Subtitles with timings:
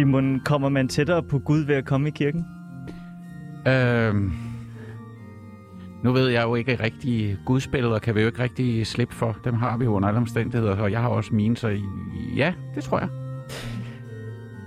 [0.00, 2.46] Simon, kommer man tættere på Gud ved at komme i kirken?
[3.68, 4.32] Øhm,
[6.02, 9.36] nu ved jeg jo ikke rigtig, gudsbilleder kan vi jo ikke rigtig slippe for.
[9.44, 11.78] Dem har vi jo under alle omstændigheder, og jeg har også mine, så
[12.36, 13.08] ja, det tror jeg.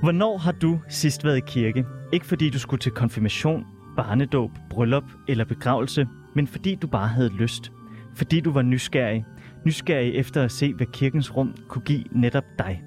[0.01, 1.85] Hvornår har du sidst været i kirke?
[2.11, 7.29] Ikke fordi du skulle til konfirmation, barnedåb, bryllup eller begravelse, men fordi du bare havde
[7.29, 7.71] lyst.
[8.15, 9.25] Fordi du var nysgerrig.
[9.65, 12.83] Nysgerrig efter at se, hvad kirkens rum kunne give netop dig.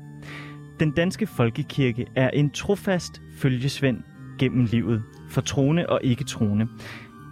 [0.80, 4.02] Den danske folkekirke er en trofast følgesvend
[4.38, 6.68] gennem livet, for troende og ikke troende.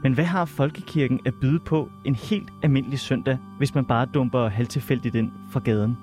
[0.02, 4.48] Men hvad har folkekirken at byde på en helt almindelig søndag, hvis man bare dumper
[4.48, 5.96] halvtilfældigt ind fra gaden?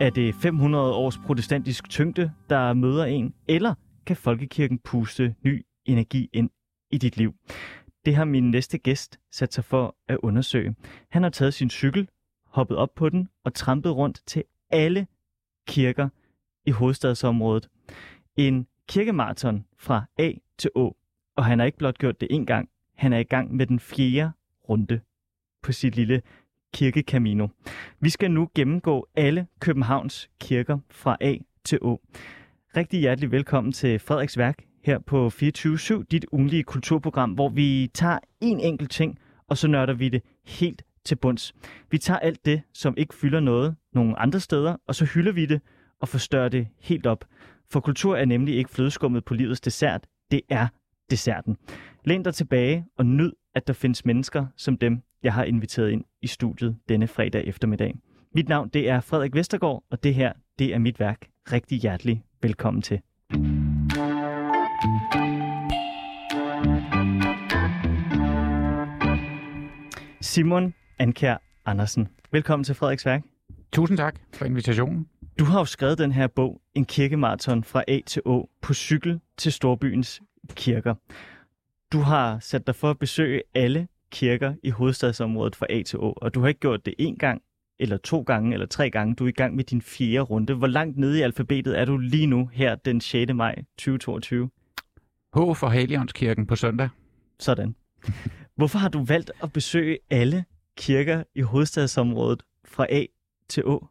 [0.00, 3.74] Er det 500 års protestantisk tyngde, der møder en, eller
[4.06, 6.50] kan folkekirken puste ny energi ind
[6.90, 7.34] i dit liv?
[8.04, 10.74] Det har min næste gæst sat sig for at undersøge.
[11.10, 12.08] Han har taget sin cykel,
[12.46, 15.06] hoppet op på den og trampet rundt til alle
[15.68, 16.08] kirker
[16.66, 17.68] i hovedstadsområdet.
[18.36, 20.96] En kirkemarathon fra A til Å.
[21.36, 23.80] Og han har ikke blot gjort det en gang, han er i gang med den
[23.80, 24.32] fjerde
[24.68, 25.00] runde
[25.62, 26.22] på sit lille
[26.74, 27.48] kirkekamino.
[28.00, 32.00] Vi skal nu gennemgå alle Københavns kirker fra A til Å.
[32.76, 38.18] Rigtig hjertelig velkommen til Frederiks Værk her på 24 dit ugenlige kulturprogram, hvor vi tager
[38.40, 41.54] en enkelt ting, og så nørder vi det helt til bunds.
[41.90, 45.46] Vi tager alt det, som ikke fylder noget nogle andre steder, og så hylder vi
[45.46, 45.60] det
[46.00, 47.24] og forstørre det helt op.
[47.70, 50.68] For kultur er nemlig ikke flødeskummet på livets dessert, det er
[51.10, 51.56] desserten.
[52.04, 56.04] Læn dig tilbage og nyd, at der findes mennesker som dem, jeg har inviteret ind
[56.22, 57.94] i studiet denne fredag eftermiddag.
[58.34, 61.28] Mit navn det er Frederik Vestergaard, og det her det er mit værk.
[61.52, 63.00] Rigtig hjertelig velkommen til.
[70.20, 72.08] Simon Ankær Andersen.
[72.32, 73.22] Velkommen til Frederiks Værk.
[73.72, 75.06] Tusind tak for invitationen.
[75.38, 79.20] Du har jo skrevet den her bog, En kirkemarathon fra A til Å, på cykel
[79.36, 80.22] til storbyens
[80.54, 80.94] kirker.
[81.92, 86.12] Du har sat dig for at besøge alle kirker i hovedstadsområdet fra A til Å,
[86.16, 87.42] og du har ikke gjort det én gang,
[87.78, 89.14] eller to gange, eller tre gange.
[89.14, 90.54] Du er i gang med din fjerde runde.
[90.54, 93.34] Hvor langt nede i alfabetet er du lige nu her den 6.
[93.34, 94.50] maj 2022?
[95.34, 96.88] H for Helionskirken på søndag.
[97.38, 97.74] Sådan.
[98.56, 100.44] Hvorfor har du valgt at besøge alle
[100.76, 103.06] kirker i hovedstadsområdet fra A
[103.48, 103.86] til Å?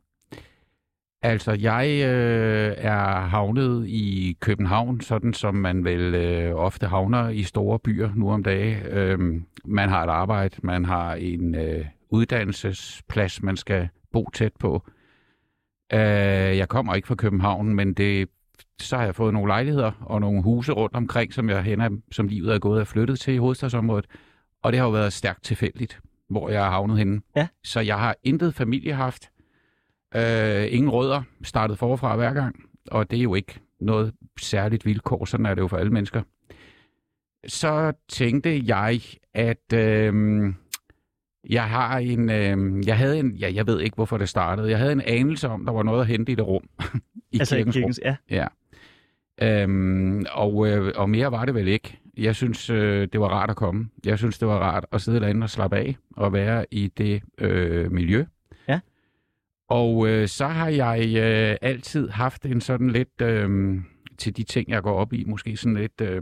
[1.26, 7.44] Altså, jeg øh, er havnet i København, sådan som man vel øh, ofte havner i
[7.44, 8.86] store byer nu om dagen.
[8.86, 14.84] Øh, man har et arbejde, man har en øh, uddannelsesplads, man skal bo tæt på.
[15.94, 16.00] Øh,
[16.58, 18.30] jeg kommer ikke fra København, men det,
[18.82, 22.28] så har jeg fået nogle lejligheder og nogle huse rundt omkring, som jeg hænder, som
[22.28, 24.06] livet er gået og flyttet til i hovedstadsområdet.
[24.64, 26.00] Og det har jo været stærkt tilfældigt,
[26.30, 27.22] hvor jeg er havnet henne.
[27.36, 27.48] Ja.
[27.64, 29.30] Så jeg har intet familie haft.
[30.16, 32.56] Øh, ingen rødder startet forfra hver gang,
[32.92, 36.22] og det er jo ikke noget særligt vilkår, sådan er det jo for alle mennesker.
[37.48, 39.02] Så tænkte jeg,
[39.34, 40.54] at øh,
[41.50, 44.78] jeg har en, øh, jeg havde en, ja, jeg ved ikke hvorfor det startede, jeg
[44.78, 46.70] havde en anelse om, der var noget at hente i det rum.
[47.32, 48.16] I altså kirkens i kirkens, ja.
[48.30, 48.48] Ja.
[49.42, 52.00] Øhm, og, øh, og mere var det vel ikke.
[52.18, 53.90] Jeg synes, øh, det var rart at komme.
[54.06, 57.22] Jeg synes, det var rart at sidde derinde og slappe af og være i det
[57.38, 58.26] øh, miljø.
[59.70, 63.76] Og øh, så har jeg øh, altid haft en sådan lidt, øh,
[64.18, 66.22] til de ting, jeg går op i, måske sådan lidt øh,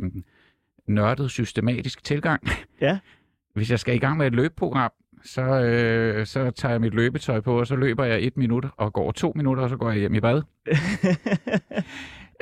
[0.87, 2.43] nørdet, systematisk tilgang.
[2.81, 2.99] Ja.
[3.55, 4.91] Hvis jeg skal i gang med et løbeprogram,
[5.23, 8.93] så, øh, så tager jeg mit løbetøj på, og så løber jeg et minut og
[8.93, 10.41] går to minutter, og så går jeg hjem i bad.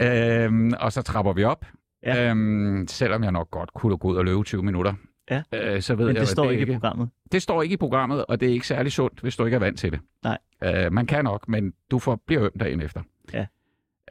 [0.02, 1.66] Øhm, og så trapper vi op.
[2.04, 2.30] Ja.
[2.30, 4.94] Øhm, selvom jeg nok godt kunne gå ud og løbe 20 minutter.
[5.31, 5.44] Ja.
[5.54, 7.10] Øh, så ved Men jeg, det at står det ikke i programmet.
[7.31, 9.60] Det står ikke i programmet, og det er ikke særlig sundt, hvis du ikke er
[9.60, 10.00] vant til det.
[10.24, 10.38] Nej.
[10.63, 13.01] Øh, man kan nok, men du får, bliver øm dagen efter.
[13.33, 13.45] Ja.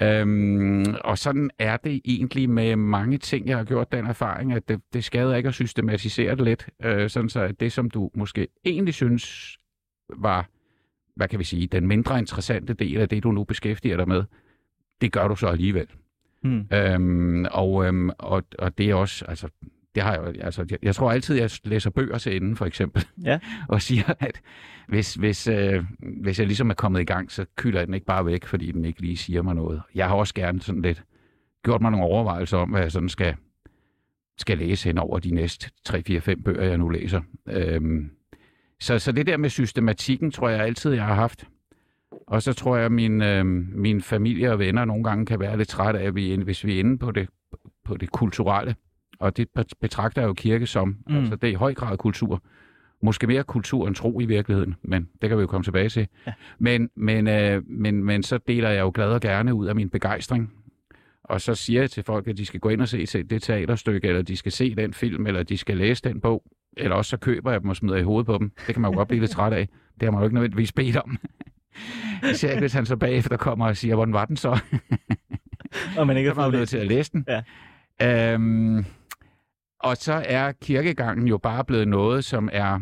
[0.03, 4.69] Øhm, og sådan er det egentlig med mange ting, jeg har gjort den erfaring, at
[4.69, 8.11] det, det skader ikke at systematisere det lidt, øh, sådan så at det, som du
[8.15, 9.57] måske egentlig synes
[10.17, 10.49] var,
[11.17, 14.25] hvad kan vi sige, den mindre interessante del af det, du nu beskæftiger dig med,
[15.01, 15.87] det gør du så alligevel.
[16.43, 16.67] Hmm.
[16.73, 19.49] Øhm, og, øhm, og, og det er også, altså,
[19.95, 22.67] det har jeg, jo- altså, jeg, jeg tror altid, jeg læser bøger til enden, for
[22.67, 23.39] eksempel, Ja.
[23.69, 24.41] og siger, at
[24.89, 25.85] hvis, hvis, øh,
[26.23, 28.73] hvis jeg ligesom er kommet i gang, så kylder jeg den ikke bare væk, fordi
[28.73, 29.83] den ikke lige siger mig noget.
[29.95, 31.03] Jeg har også gerne sådan lidt
[31.65, 33.35] gjort mig nogle overvejelser om, hvad jeg sådan skal,
[34.39, 37.21] skal læse hen over de næste 3, 4, 5 bøger, jeg nu læser.
[37.49, 38.11] Øhm,
[38.81, 41.45] så, så det der med systematikken, tror jeg altid, jeg har haft.
[42.27, 43.47] Og så tror jeg, at min, øh,
[43.77, 46.75] min familie og venner nogle gange kan være lidt trætte af, at vi, hvis vi
[46.75, 47.29] er inde på det,
[47.85, 48.75] på det kulturelle.
[49.21, 49.49] Og det
[49.81, 50.97] betragter jeg jo kirke som.
[51.07, 51.17] Mm.
[51.17, 52.43] Altså, det er i høj grad kultur.
[53.03, 56.07] Måske mere kultur end tro i virkeligheden, men det kan vi jo komme tilbage til.
[56.27, 56.33] Ja.
[56.59, 59.91] Men, men, øh, men, men så deler jeg jo glad og gerne ud af min
[59.91, 60.53] begejstring.
[61.25, 63.43] og så siger jeg til folk, at de skal gå ind og se, se det
[63.43, 66.43] teaterstykke, eller de skal se den film, eller de skal læse den bog,
[66.77, 68.53] eller også så køber jeg dem og smider i hovedet på dem.
[68.67, 69.69] Det kan man jo godt blive lidt træt af.
[69.95, 71.19] Det har man jo ikke nødvendigvis bedt om.
[72.33, 74.61] Især hvis han så bagefter kommer og siger, hvordan var den så?
[75.99, 76.69] Og man ikke har fået det.
[76.69, 77.27] til at læse den.
[78.01, 78.33] Ja.
[78.35, 78.85] Øhm,
[79.81, 82.81] og så er kirkegangen jo bare blevet noget, som er...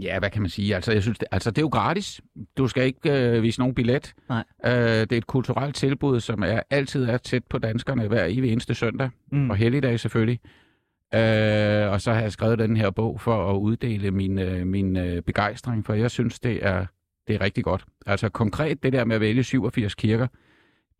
[0.00, 0.74] Ja, hvad kan man sige?
[0.74, 2.20] Altså, jeg synes, det, altså, det er jo gratis.
[2.58, 4.14] Du skal ikke øh, vise nogen billet.
[4.28, 4.44] Nej.
[4.66, 8.52] Øh, det er et kulturelt tilbud, som er altid er tæt på danskerne hver evig
[8.52, 9.10] eneste søndag.
[9.32, 9.50] Mm.
[9.50, 10.40] Og helligdag selvfølgelig.
[11.14, 14.96] Øh, og så har jeg skrevet den her bog for at uddele min, øh, min
[14.96, 16.86] øh, begejstring, for jeg synes, det er,
[17.28, 17.84] det er rigtig godt.
[18.06, 20.26] Altså konkret det der med at vælge 87 kirker,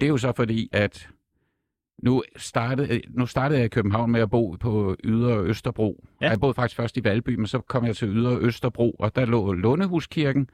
[0.01, 1.09] det er jo så fordi, at
[2.03, 6.05] nu startede, nu startede jeg i København med at bo på Ydre Østerbro.
[6.21, 6.29] Ja.
[6.29, 9.25] Jeg boede faktisk først i Valby, men så kom jeg til Ydre Østerbro, og der
[9.25, 10.51] lå Lundehuskirken,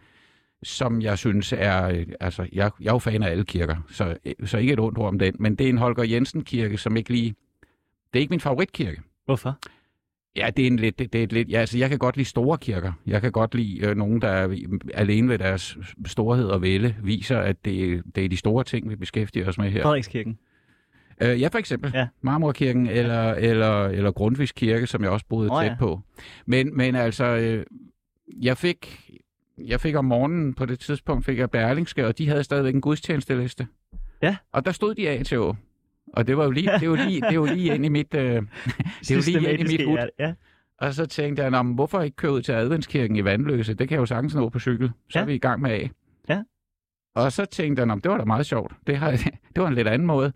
[0.62, 1.88] som jeg synes er...
[1.88, 4.98] øh, Altså, jeg, jeg er jo fan af alle kirker, så, så ikke et ondt
[4.98, 7.34] ord om den, men det er en Holger Jensen kirke, som ikke lige...
[8.12, 9.00] Det er ikke min favoritkirke.
[9.24, 9.58] Hvorfor?
[10.36, 12.28] Ja, det er en lidt, det er et lidt, ja, altså jeg kan godt lide
[12.28, 12.92] store kirker.
[13.06, 14.56] Jeg kan godt lide øh, nogen, der er
[14.94, 18.96] alene ved deres storhed og vælde, viser, at det, det er de store ting, vi
[18.96, 19.82] beskæftiger os med her.
[19.82, 20.38] Frederikskirken.
[21.22, 21.90] Øh, ja, for eksempel.
[21.94, 22.08] Ja.
[22.20, 25.76] Marmorkirken eller, eller, eller Grundtvigs Kirke, som jeg også boede Nå tæt ja.
[25.78, 26.00] på.
[26.46, 27.66] Men, men altså, øh,
[28.42, 29.10] jeg fik,
[29.58, 32.80] jeg fik om morgenen på det tidspunkt, fik jeg Berlingske, og de havde stadigvæk en
[32.80, 33.66] gudstjenesteliste.
[34.22, 34.36] Ja.
[34.52, 35.38] Og der stod de af til.
[35.38, 38.22] Og det var jo lige, det var lige, det var lige ind i mit, øh,
[39.08, 39.98] det var lige ind i mit hud.
[40.18, 40.32] Ja.
[40.80, 43.74] Og så tænkte jeg, "Nå, men hvorfor ikke køre ud til Adventskirken i Vandløse?
[43.74, 44.90] Det kan jeg jo sagtens nå på cykel.
[45.10, 45.22] Så Ja.
[45.22, 45.88] er vi i gang med A.
[46.28, 46.42] Ja.
[47.14, 48.72] Og så tænkte jeg, "Nå, men det var da meget sjovt.
[48.86, 49.10] Det, har,
[49.54, 50.32] det var en lidt anden måde.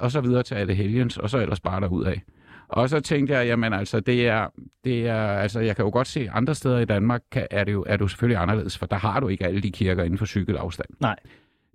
[0.00, 2.22] Og så videre til alle helgens, og så ellers bare derud af.
[2.68, 4.48] Og så tænkte jeg, jamen altså, det er,
[4.84, 7.72] det er, altså, jeg kan jo godt se, andre steder i Danmark kan, er, det
[7.72, 10.18] jo, er det jo selvfølgelig anderledes, for der har du ikke alle de kirker inden
[10.18, 10.88] for cykelafstand.
[11.00, 11.16] Nej.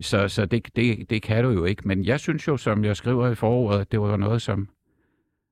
[0.02, 1.88] Så, så det, det, det kan du jo ikke.
[1.88, 4.70] Men jeg synes jo, som jeg skriver i foråret, at det var noget, som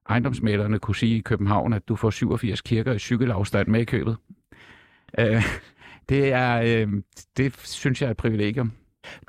[0.09, 4.17] ejendomsmælerne kunne sige i København, at du får 87 kirker i cykelafstand med i købet.
[5.19, 5.43] Øh,
[6.09, 6.87] det er, øh,
[7.37, 8.71] det synes jeg er et privilegium.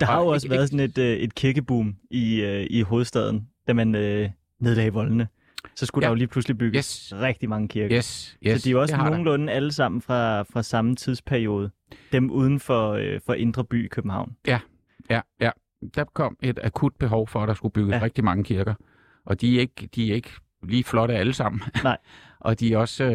[0.01, 3.49] Der har jo også ikke- været sådan et, øh, et kirkeboom i, øh, i hovedstaden,
[3.69, 4.31] da man øh,
[4.61, 5.29] nedlagde voldene.
[5.75, 6.07] Så skulle Ja.
[6.07, 7.21] der jo lige pludselig bygges Yes.
[7.21, 7.97] rigtig mange kirker.
[7.99, 9.11] Yes, yes, så de er jo også har der.
[9.11, 11.71] nogenlunde alle sammen fra, fra samme tidsperiode.
[12.13, 14.37] Dem uden for, øh, for Indre By i København.
[14.47, 14.61] Ja,
[15.11, 15.21] ja.
[15.95, 17.97] Der kom et akut behov for, at der skulle bygges Ja.
[17.99, 18.05] ja.
[18.05, 18.75] rigtig mange kirker.
[19.27, 20.31] Og de er ikke, de er ikke
[20.69, 21.63] lige flotte alle sammen.
[21.85, 21.97] Nej.
[22.45, 23.13] og de er, også, øh,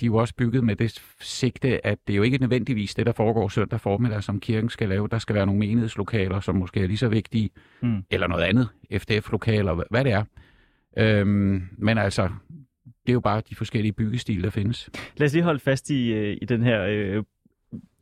[0.00, 3.06] de er jo også bygget med det sigte, at det er jo ikke nødvendigvis det,
[3.06, 5.08] der foregår søndag formiddag, som kirken skal lave.
[5.08, 7.50] Der skal være nogle menighedslokaler, som måske er lige så vigtige,
[7.82, 8.02] Mm.
[8.10, 10.24] eller noget andet, FDF-lokaler, hva- hvad det er.
[10.98, 12.28] Øhm, men altså,
[12.86, 14.90] det er jo bare de forskellige byggestile, der findes.
[15.16, 17.24] Lad os lige holde fast i, øh, i den her øh,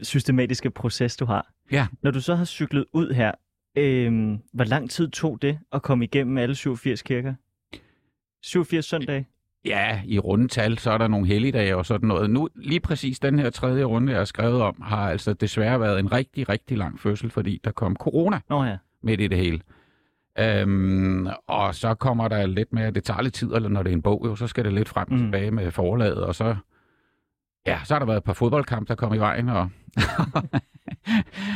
[0.02, 1.52] systematiske proces, du har.
[1.72, 1.87] Ja.
[2.02, 3.32] Når du så har cyklet ud her,
[3.79, 7.34] øh, hvor lang tid tog det at komme igennem alle 87 kirker?
[8.43, 9.27] 87 søndage?
[9.67, 12.31] Ja, i rundetal, så er der nogle helligdage og sådan noget.
[12.31, 15.99] Nu, lige præcis den her tredje runde, jeg har skrevet om, har altså desværre været
[15.99, 18.77] en rigtig, rigtig lang fødsel, fordi der kom corona Nå ja.
[19.03, 19.61] midt i det hele.
[20.39, 23.96] Øhm, og så kommer der lidt mere, det tager lidt tid, eller når det er
[23.96, 25.25] en bog, jo, så skal det lidt frem og Mm.
[25.25, 26.56] tilbage med forlaget, og så,
[27.67, 29.69] ja, så har der været et par fodboldkampe, der kom i vejen, og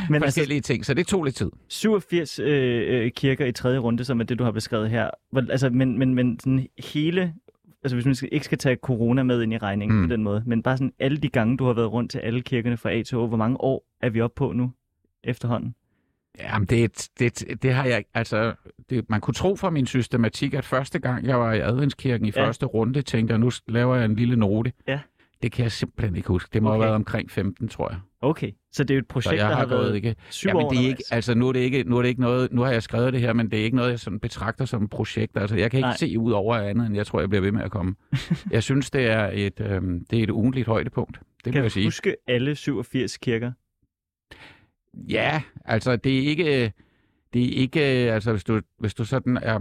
[0.09, 1.51] Men altså, forskellige ting, så det tog lidt tid.
[1.67, 5.09] 87 øh, øh, kirker i tredje runde, som er det, du har beskrevet her.
[5.31, 7.33] Hvor, altså, men, men, men sådan hele,
[7.83, 10.07] altså hvis man skal, ikke skal tage corona med ind i regningen mm.
[10.07, 12.41] På den måde, men bare sådan alle de gange, du har været rundt til alle
[12.41, 14.71] kirkerne fra A til Å, hvor mange år er vi oppe på nu
[15.23, 15.75] efterhånden?
[16.39, 18.53] Jamen, det, det, det har jeg, altså,
[18.89, 22.31] det, man kunne tro fra min systematik, at første gang, jeg var i adventskirken i
[22.35, 22.45] ja.
[22.45, 24.71] første runde, tænkte jeg, nu laver jeg en lille note.
[24.87, 24.99] Ja.
[25.41, 26.49] Det kan jeg simpelthen ikke huske.
[26.53, 26.75] Det må Okay.
[26.75, 27.99] have været omkring 15, tror jeg.
[28.21, 30.15] Okay, så det er et projekt, jeg der har har gået været ikke...
[30.29, 32.21] syv Jamen, år det er ikke, altså, nu er det ikke, nu er det ikke
[32.21, 34.65] noget, nu har jeg skrevet det her, men det er ikke noget, jeg sådan betragter
[34.65, 35.37] som et projekt.
[35.37, 35.97] Altså, jeg kan ikke Nej.
[35.97, 37.95] Se ud over andet, end jeg tror, jeg bliver ved med at komme.
[38.51, 41.19] jeg synes, det er et, øhm, det er et ugentligt højdepunkt.
[41.45, 41.85] Det Kan må du jeg sige.
[41.85, 43.51] huske alle 87 kirker?
[45.09, 46.71] Ja, altså det er ikke,
[47.33, 49.59] det er ikke, altså hvis du, hvis du sådan er,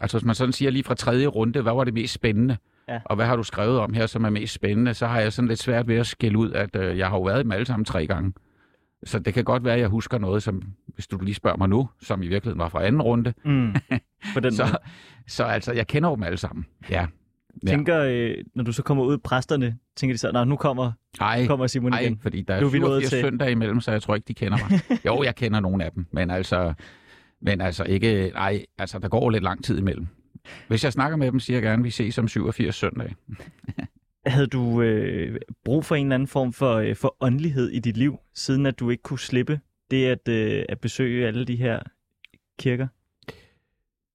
[0.00, 2.56] altså hvis man sådan siger lige fra tredje runde, hvad var det mest spændende?
[2.88, 3.00] Ja.
[3.04, 4.94] Og hvad har du skrevet om her, som er mest spændende?
[4.94, 7.22] Så har jeg sådan lidt svært ved at skille ud, at øh, jeg har jo
[7.22, 8.32] været i dem alle sammen tre gange.
[9.04, 11.68] Så det kan godt være, at jeg husker noget, som, hvis du lige spørger mig
[11.68, 13.34] nu, som i virkeligheden var fra anden runde.
[13.44, 13.74] Mm.
[14.34, 14.52] På den måde.
[14.56, 14.76] Så,
[15.26, 16.66] så altså, jeg kender dem alle sammen.
[16.90, 17.06] Ja.
[17.66, 17.70] ja.
[17.70, 21.46] Tænker, øh, når du så kommer ud, præsterne, tænker de så, nej, nu kommer, Ej,
[21.46, 22.18] kommer Simon Ej, igen.
[22.22, 24.80] fordi der Nu er 87 til- søndag imellem, så jeg tror ikke, de kender mig.
[25.06, 26.74] jo, jeg kender nogle af dem, men altså,
[27.42, 30.06] men altså ikke, nej, altså der går lidt lang tid imellem.
[30.68, 33.14] Hvis jeg snakker med dem, siger jeg gerne, at vi ses om 87 søndag.
[34.26, 37.96] Havde du øh, brug for en eller anden form for, øh, for åndelighed i dit
[37.96, 39.60] liv, siden at du ikke kunne slippe
[39.90, 41.80] det at, øh, at besøge alle de her
[42.58, 42.86] kirker?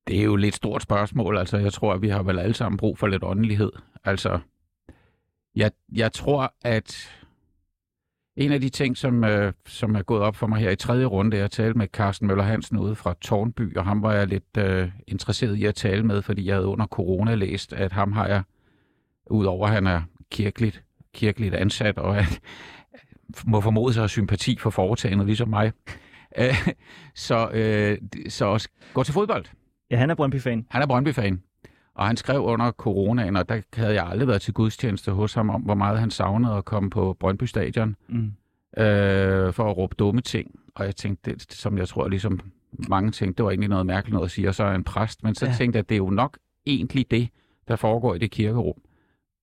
[0.08, 1.38] Det er jo et lidt stort spørgsmål.
[1.38, 3.72] Altså, jeg tror, at vi har vel alle sammen brug for lidt åndelighed.
[4.04, 4.40] Altså,
[5.56, 7.21] jeg, jeg tror, at
[8.36, 11.06] en af de ting, som, øh, som er gået op for mig her i tredje
[11.06, 14.28] runde, er at tale med Carsten Møller Hansen ude fra Tornby, og ham var jeg
[14.28, 18.12] lidt øh, interesseret i at tale med, fordi jeg havde under corona læst, at ham
[18.12, 18.44] har jeg,
[19.30, 20.84] udover at han er kirkeligt,
[21.14, 22.40] kirkeligt ansat, og at,
[23.48, 25.72] må formode sig sympati for foretagendet, ligesom mig,
[27.16, 27.98] så, øh,
[28.30, 29.46] så også gå til fodbold.
[29.92, 30.66] Ja, han er Brøndby-fan.
[30.70, 31.42] Han er Brøndby-fan.
[32.02, 35.50] Og han skrev under coronaen, og der havde jeg aldrig været til gudstjeneste hos ham,
[35.50, 38.32] om hvor meget han savnede at komme på Brøndby Stadion mm.
[38.84, 40.60] øh, for at råbe dumme ting.
[40.76, 42.40] Og jeg tænkte, det, som jeg tror, ligesom
[42.90, 45.24] mange tænkte, det var egentlig noget mærkeligt noget at sige, og så er en præst.
[45.24, 45.54] Men så ja.
[45.58, 47.30] tænkte jeg, at det er jo nok egentlig det,
[47.68, 48.82] der foregår i det kirkerum,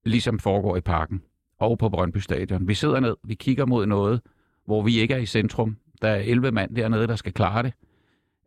[0.04, 1.22] ligesom foregår i parken
[1.58, 2.68] og på Brøndby Stadion.
[2.68, 4.20] Vi sidder ned, vi kigger mod noget,
[4.66, 5.76] hvor vi ikke er i centrum.
[6.02, 7.72] Der er 11 mand dernede, der skal klare det.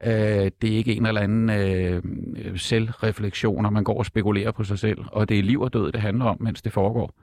[0.03, 4.63] Øh, det er ikke en eller anden øh, selvreflektion, og man går og spekulerer på
[4.63, 7.13] sig selv, og det er liv og død, det handler om, mens det foregår.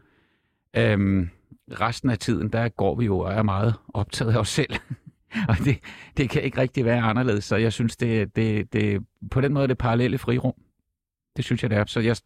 [0.77, 1.29] Øhm,
[1.81, 4.75] resten af tiden, der går vi jo og er meget optaget af os selv.
[5.49, 5.79] og det,
[6.17, 9.69] det kan ikke rigtig være anderledes, så jeg synes, det, det, det på den måde
[9.69, 10.55] det parallelle frirum.
[11.37, 11.85] Det synes jeg, det er.
[11.87, 12.17] Så jeg,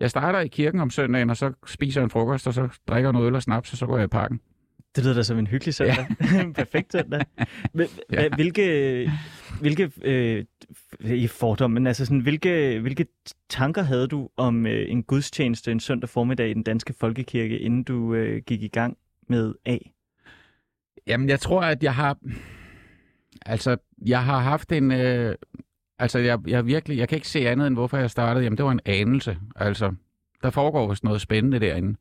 [0.00, 3.26] jeg starter i kirken om søndagen, og så spiser en frokost, og så drikker noget
[3.26, 4.40] øl og snaps, og så går jeg i parken.
[4.96, 6.06] Det lyder da som en hyggelig søndag.
[6.20, 6.52] Ja.
[6.62, 7.24] Perfekt søndag.
[7.72, 8.28] Men, ja.
[8.28, 9.10] Hvilke,
[9.60, 10.44] hvilke øh,
[11.00, 13.06] i fordom, men altså sådan, hvilke, hvilke
[13.48, 17.82] tanker havde du om øh, en gudstjeneste en søndag formiddag i den danske folkekirke, inden
[17.82, 18.96] du øh, gik i gang
[19.28, 19.78] med A?
[21.06, 22.18] Jamen, jeg tror, at jeg har...
[23.46, 24.92] Altså, jeg har haft en...
[24.92, 25.34] Øh,
[25.98, 26.98] altså, jeg, jeg virkelig...
[26.98, 28.44] Jeg kan ikke se andet, end hvorfor jeg startede.
[28.44, 29.38] Jamen, det var en anelse.
[29.56, 29.94] Altså,
[30.42, 31.98] der foregår vist noget spændende derinde.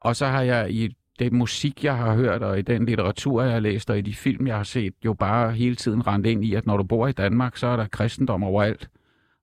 [0.00, 3.52] Og så har jeg i det musik, jeg har hørt, og i den litteratur, jeg
[3.52, 6.44] har læst, og i de film, jeg har set, jo bare hele tiden rent ind
[6.44, 8.90] i, at når du bor i Danmark, så er der kristendom overalt,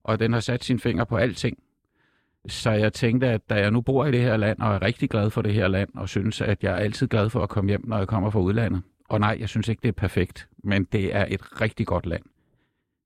[0.03, 1.58] og den har sat sin finger på alting.
[2.48, 5.10] Så jeg tænkte, at da jeg nu bor i det her land, og er rigtig
[5.10, 7.70] glad for det her land, og synes, at jeg er altid glad for at komme
[7.70, 10.84] hjem, når jeg kommer fra udlandet, og nej, jeg synes ikke, det er perfekt, men
[10.84, 12.24] det er et rigtig godt land,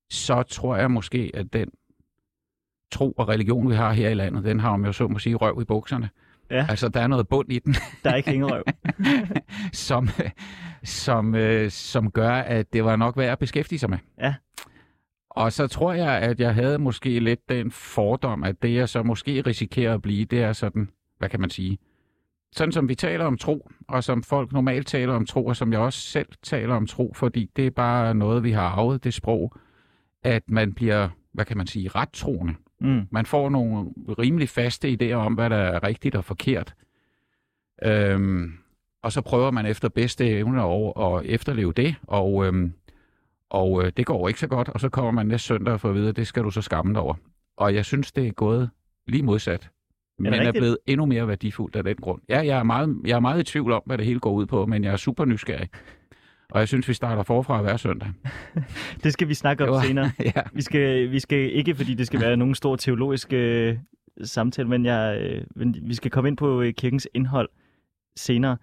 [0.10, 1.70] så tror jeg måske, at den
[2.92, 5.36] tro og religion, vi har her i landet, den har, om jeg så må sige,
[5.36, 6.10] røv i bukserne.
[6.52, 6.66] Ja.
[6.70, 7.76] Altså, der er noget bund i den.
[8.04, 8.64] Der er ikke hængerøv.
[9.88, 10.10] som,
[10.84, 13.98] som, øh, som gør, at det var nok værd at beskæftige sig med.
[14.22, 14.34] Ja.
[15.30, 19.04] Og så tror jeg, at jeg havde måske lidt den fordom, at det jeg så
[19.04, 21.78] måske risikerer at blive, det er sådan, hvad kan man sige,
[22.52, 25.72] sådan som vi taler om tro, og som folk normalt taler om tro, og som
[25.72, 29.14] jeg også selv taler om tro, fordi det er bare noget, vi har arvet, det
[29.14, 29.56] sprog,
[30.24, 32.54] at man bliver, hvad kan man sige, ret troende.
[32.82, 33.08] Mm.
[33.12, 36.76] Man får nogle rimelig faste idéer om, hvad der er rigtigt og forkert.
[37.84, 38.54] Øhm,
[39.04, 42.74] og så prøver man efter bedste evne at, at efterleve det, og, øhm,
[43.50, 45.90] og øh, det går ikke så godt, og så kommer man næste søndag og får
[45.90, 47.16] at vide, at det skal du så skamme dig over.
[47.58, 48.70] Og jeg synes, det er gået
[49.08, 49.70] lige modsat.
[50.20, 52.22] Men er, er blevet endnu mere værdifuldt af den grund.
[52.30, 54.46] Ja, jeg er, meget, jeg er meget i tvivl om, hvad det hele går ud
[54.46, 55.70] på, men jeg er super nysgerrig.
[56.50, 58.10] Og jeg synes, vi starter forfra hver søndag.
[59.04, 60.12] det skal vi snakke om var, senere.
[60.36, 60.42] ja.
[60.54, 63.78] vi, skal, vi skal ikke, fordi det skal være nogen stor teologisk øh,
[64.24, 67.50] samtale, men, jeg, øh, men vi skal komme ind på øh, kirkens indhold
[68.16, 68.58] senere.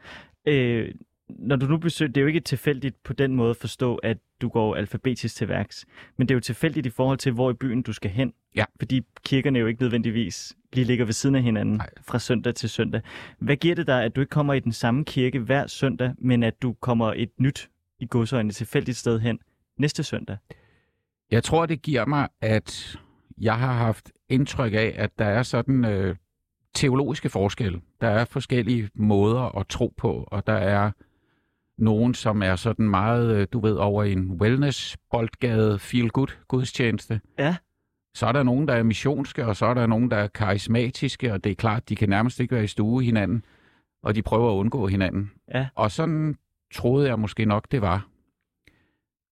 [0.47, 0.95] Øh,
[1.28, 4.19] når du nu besøger, det er jo ikke tilfældigt på den måde at forstå, at
[4.40, 7.55] du går alfabetisk til værks, men det er jo tilfældigt i forhold til, hvor i
[7.55, 8.33] byen du skal hen.
[8.57, 8.64] Ja.
[8.78, 11.90] Fordi kirkerne jo ikke nødvendigvis lige ligger ved siden af hinanden Nej.
[12.02, 13.00] fra søndag til søndag.
[13.38, 16.43] Hvad giver det dig, at du ikke kommer i den samme kirke hver søndag, men
[16.43, 19.38] at du kommer et nyt i godsøjne tilfældigt sted hen
[19.79, 20.37] næste søndag?
[21.31, 22.99] Jeg tror, det giver mig, at
[23.38, 26.17] jeg har haft indtryk af, at der er sådan øh,
[26.75, 27.81] teologiske forskelle.
[28.00, 30.91] Der er forskellige måder at tro på, og der er
[31.79, 37.21] nogen, som er sådan meget, øh, du ved, over i en wellness-boldgade, feel-good gudstjeneste.
[37.38, 37.57] Ja.
[38.15, 41.33] Så er der nogen, der er missionske, og så er der nogen, der er karismatiske,
[41.33, 43.45] og det er klart, de kan nærmest ikke være i stue hinanden,
[44.03, 45.31] og de prøver at undgå hinanden.
[45.55, 45.69] Ja.
[45.75, 46.37] Og sådan
[46.76, 48.09] troede jeg måske nok, det var.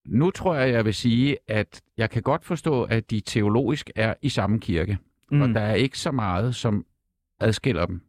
[0.07, 4.15] Nu tror jeg, jeg vil sige, at jeg kan godt forstå, at de teologisk er
[4.23, 4.99] i samme kirke.
[5.31, 5.43] Mm.
[5.43, 6.87] Og der er ikke så meget, som
[7.41, 8.01] adskiller dem.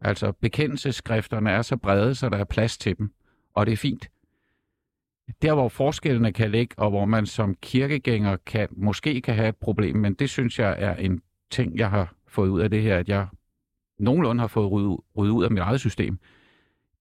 [0.00, 3.12] Altså, bekendelseskrifterne er så brede, så der er plads til dem.
[3.54, 4.08] Og det er fint.
[5.42, 9.56] Der, hvor forskellene kan ligge, og hvor man som kirkegænger kan, måske kan have et
[9.56, 12.98] problem, men det synes jeg er en ting, jeg har fået ud af det her,
[12.98, 13.26] at jeg
[13.98, 16.18] nogenlunde har fået ryddet, ryddet ud af mit eget system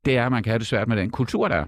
[0.05, 1.65] det er, at man kan have det svært med den kultur, der er.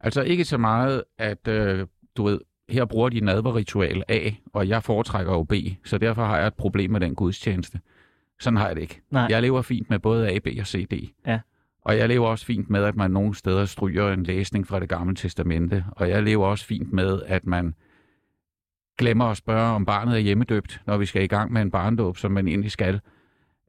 [0.00, 4.82] Altså ikke så meget, at øh, du ved, her bruger de nadverritual A, og jeg
[4.82, 5.52] foretrækker jo B,
[5.84, 7.80] så derfor har jeg et problem med den gudstjeneste.
[8.40, 9.00] Sådan har jeg det ikke.
[9.10, 9.26] Nej.
[9.30, 10.92] Jeg lever fint med både A, B og C, D.
[11.26, 11.40] Ja.
[11.84, 14.88] Og jeg lever også fint med, at man nogle steder stryger en læsning fra det
[14.88, 15.84] gamle testamente.
[15.90, 17.74] Og jeg lever også fint med, at man
[18.98, 22.16] glemmer at spørge, om barnet er hjemmedøbt, når vi skal i gang med en barndåb,
[22.16, 23.00] som man egentlig skal.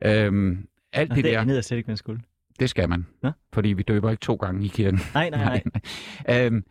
[0.05, 2.21] Øhm, alt Nå, det, det der, anede jeg slet ikke, man skulle.
[2.59, 3.05] Det skal man.
[3.23, 3.31] Nå.
[3.53, 4.99] Fordi vi døber ikke to gange i kirken.
[5.13, 5.61] Nej, nej,
[6.27, 6.45] nej.
[6.45, 6.63] øhm,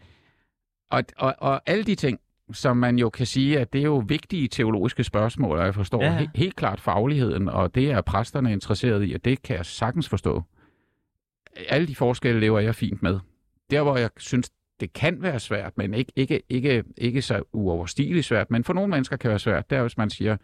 [0.91, 2.19] og, og, og alle de ting,
[2.53, 6.03] som man jo kan sige, at det er jo vigtige teologiske spørgsmål, og jeg forstår
[6.03, 6.19] Ja, ja.
[6.19, 6.25] ja.
[6.27, 10.09] he- helt klart fagligheden, og det er præsterne interesseret i, og det kan jeg sagtens
[10.09, 10.43] forstå.
[11.69, 13.19] Alle de forskelle lever jeg fint med.
[13.71, 14.51] Der, hvor jeg synes,
[14.81, 18.91] det kan være svært, men ikke, ikke, ikke, ikke så uoverstigeligt svært, men for nogle
[18.91, 20.37] mennesker kan være svært, det er, hvis man siger,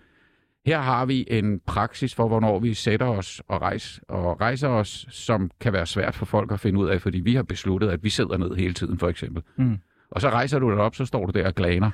[0.67, 5.07] her har vi en praksis for, hvornår vi sætter os og, rejs, og rejser os,
[5.11, 8.05] som kan være svært for folk at finde ud af, fordi vi har besluttet, at
[8.05, 9.43] vi sidder ned hele tiden, for eksempel.
[9.57, 9.79] Mm.
[10.11, 11.90] Og så rejser du dig op, så står du der og glaner.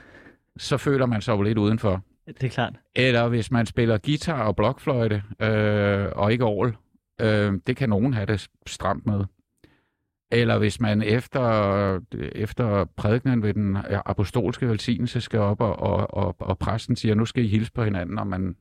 [0.57, 2.03] Så føler man sig jo lidt udenfor.
[2.27, 2.75] Det er klart.
[2.95, 6.75] Eller hvis man spiller guitar og blokfløjte, øh, og ikke orgel,
[7.21, 9.25] øh, det kan nogen have det stramt med.
[10.31, 12.01] Eller hvis man efter,
[12.35, 17.25] efter prædikenen ved den apostolske velsignelse skal op, og, og, og, og præsten siger, nu
[17.25, 18.57] skal I hilse på hinanden, og man,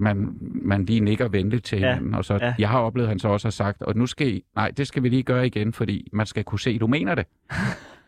[0.00, 2.14] man, man lige nikker venligt til Ja, hinanden.
[2.14, 2.54] Og så, ja.
[2.58, 4.86] Jeg har oplevet, at han så også har sagt, og nu skal I, nej, det
[4.86, 7.26] skal vi lige gøre igen, fordi man skal kunne se, at du mener det.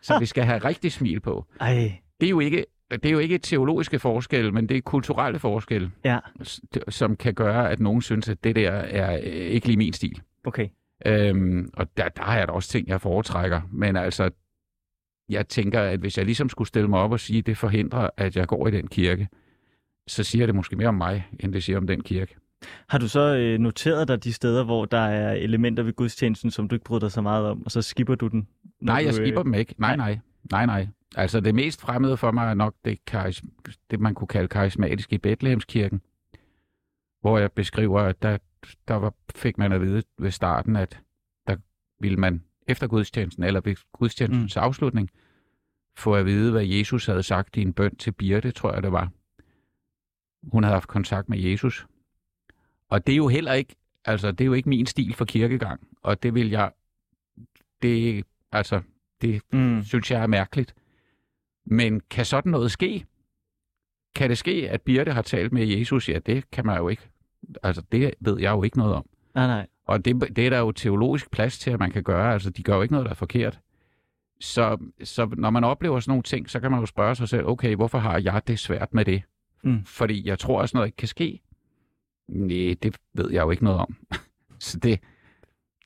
[0.01, 1.45] Så vi skal have rigtig smil på.
[1.61, 5.39] Ej, Det er jo ikke, det er jo ikke teologiske forskelle, men det er kulturelle
[5.39, 6.19] forskelle, ja,
[6.89, 10.21] som kan gøre, at nogen synes, at det der er øh, ikke lige min stil.
[10.45, 10.67] okay.
[11.05, 13.61] Øhm, og der, der har jeg da også ting, jeg foretrækker.
[13.71, 14.29] Men altså,
[15.29, 18.09] jeg tænker, at hvis jeg ligesom skulle stille mig op og sige, at det forhindrer,
[18.17, 19.27] at jeg går i den kirke,
[20.07, 22.35] så siger det måske mere om mig, end det siger om den kirke.
[22.89, 26.67] Har du så øh, noteret dig de steder, hvor der er elementer ved gudstjenesten, som
[26.67, 28.47] du ikke bryder dig så meget om, og så skipper du den?
[28.81, 29.75] Nej, du, jeg skipper dem ikke.
[29.77, 30.19] Nej, nej.
[30.51, 30.87] Nej, nej.
[31.15, 33.43] Altså, det mest fremmede for mig er nok det, karis-
[33.91, 36.01] det man kunne kalde karismatisk i Bethlehemskirken,
[37.25, 38.37] hvor jeg beskriver, at der,
[38.87, 41.01] der var, fik man at vide ved starten, at
[41.47, 41.57] der
[41.99, 44.61] ville man efter gudstjenesten, eller ved gudstjenestens mm.
[44.61, 45.09] afslutning,
[45.97, 48.91] få at vide, hvad Jesus havde sagt i en bøn til Birte, tror jeg det
[48.91, 49.11] var.
[50.51, 51.87] Hun havde haft kontakt med Jesus.
[52.89, 55.87] Og det er jo heller ikke, altså det er jo ikke min stil for kirkegang,
[56.01, 56.71] og det vil jeg,
[57.81, 58.81] det, altså,
[59.21, 59.83] det Mm.
[59.83, 60.75] synes jeg er mærkeligt.
[61.65, 63.05] Men kan sådan noget ske?
[64.15, 66.09] Kan det ske, at Birte har talt med Jesus?
[66.09, 67.09] Ja, det kan man jo ikke.
[67.63, 69.05] Altså, det ved jeg jo ikke noget om.
[69.35, 69.67] Nej, nej.
[69.85, 72.33] Og det, det er der jo teologisk plads til, at man kan gøre.
[72.33, 73.59] Altså, de gør jo ikke noget, der er forkert.
[74.39, 77.45] Så, så når man oplever sådan nogle ting, så kan man jo spørge sig selv,
[77.45, 79.23] okay, hvorfor har jeg det svært med det?
[79.63, 79.85] Mm.
[79.85, 81.41] Fordi jeg tror, at sådan noget ikke kan ske.
[82.27, 83.95] Nej, det ved jeg jo ikke noget om.
[84.59, 84.99] så det,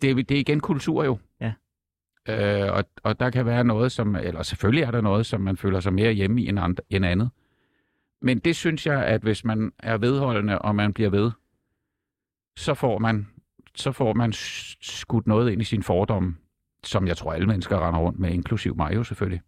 [0.01, 1.17] det, det er igen kultur jo.
[1.41, 1.53] Ja.
[2.29, 5.57] Øh, og, og der kan være noget, som, eller selvfølgelig er der noget, som man
[5.57, 7.29] føler sig mere hjemme i end, andre, end andet.
[8.21, 11.31] Men det synes jeg, at hvis man er vedholdende, og man bliver ved,
[12.59, 13.27] så får man,
[13.75, 14.33] så får man
[14.81, 16.35] skudt noget ind i sin fordomme,
[16.83, 19.41] som jeg tror, alle mennesker render rundt med, inklusiv mig jo selvfølgelig.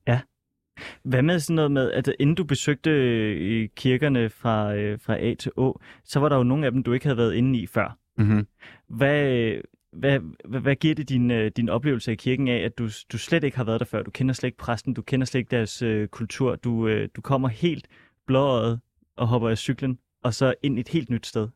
[1.03, 5.33] Hvad med sådan noget med, at inden du besøgte øh, kirkerne fra, øh, fra A
[5.33, 7.67] til Å, så var der jo nogle af dem, du ikke havde været inde i
[7.67, 7.97] før.
[8.17, 8.47] Mm-hmm.
[8.87, 9.53] Hvad,
[9.93, 13.17] hvad, hvad, hvad giver det din, øh, din oplevelse af kirken af, at du, du
[13.17, 14.03] slet ikke har været der før?
[14.03, 16.55] Du kender slet ikke præsten, du kender slet ikke deres øh, kultur.
[16.55, 17.87] Du, øh, du kommer helt
[18.27, 18.79] blåøjet
[19.17, 21.47] og hopper af cyklen, og så ind i et helt nyt sted.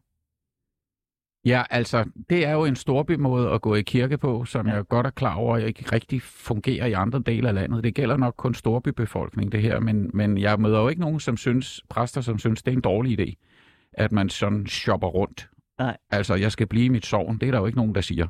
[1.45, 4.73] Ja, altså, det er jo en storbymåde at gå i kirke på, som Ja.
[4.73, 7.83] jeg godt er klar over, ikke rigtig fungerer i andre dele af landet.
[7.83, 11.37] Det gælder nok kun storbybefolkning, det her, men, men jeg møder jo ikke nogen, som
[11.37, 13.33] synes, præster, som synes, det er en dårlig idé,
[13.93, 15.49] at man sådan shopper rundt.
[15.79, 15.97] Nej.
[16.11, 18.27] Altså, jeg skal blive i mit sovn, det er der jo ikke nogen, der siger.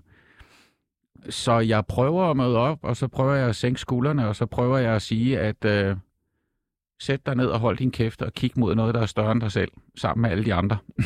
[1.29, 4.45] Så jeg prøver at møde op, og så prøver jeg at sænke skuldrene, og så
[4.45, 5.95] prøver jeg at sige, at øh,
[6.99, 9.41] sæt dig ned og hold din kæft og kig mod noget, der er større end
[9.41, 10.77] dig selv, sammen med alle de andre.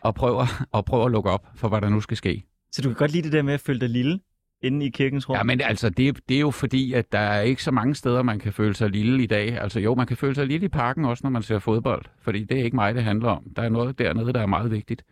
[0.00, 2.44] og prøver, og prøver at lukke op for, hvad der nu skal ske.
[2.72, 4.20] Så du kan godt lide det der med at føle dig lille
[4.62, 5.36] inde i kirkens rum?
[5.36, 8.22] Ja, men altså, det, det er jo fordi, at der er ikke så mange steder,
[8.22, 9.58] man kan føle sig lille i dag.
[9.58, 12.44] Altså jo, man kan føle sig lille i parken også, når man ser fodbold, fordi
[12.44, 13.44] det er ikke mig, det handler om.
[13.56, 15.04] Der er noget dernede, der er meget vigtigt.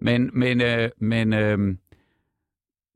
[0.00, 1.58] Men, men, øh, men, øh,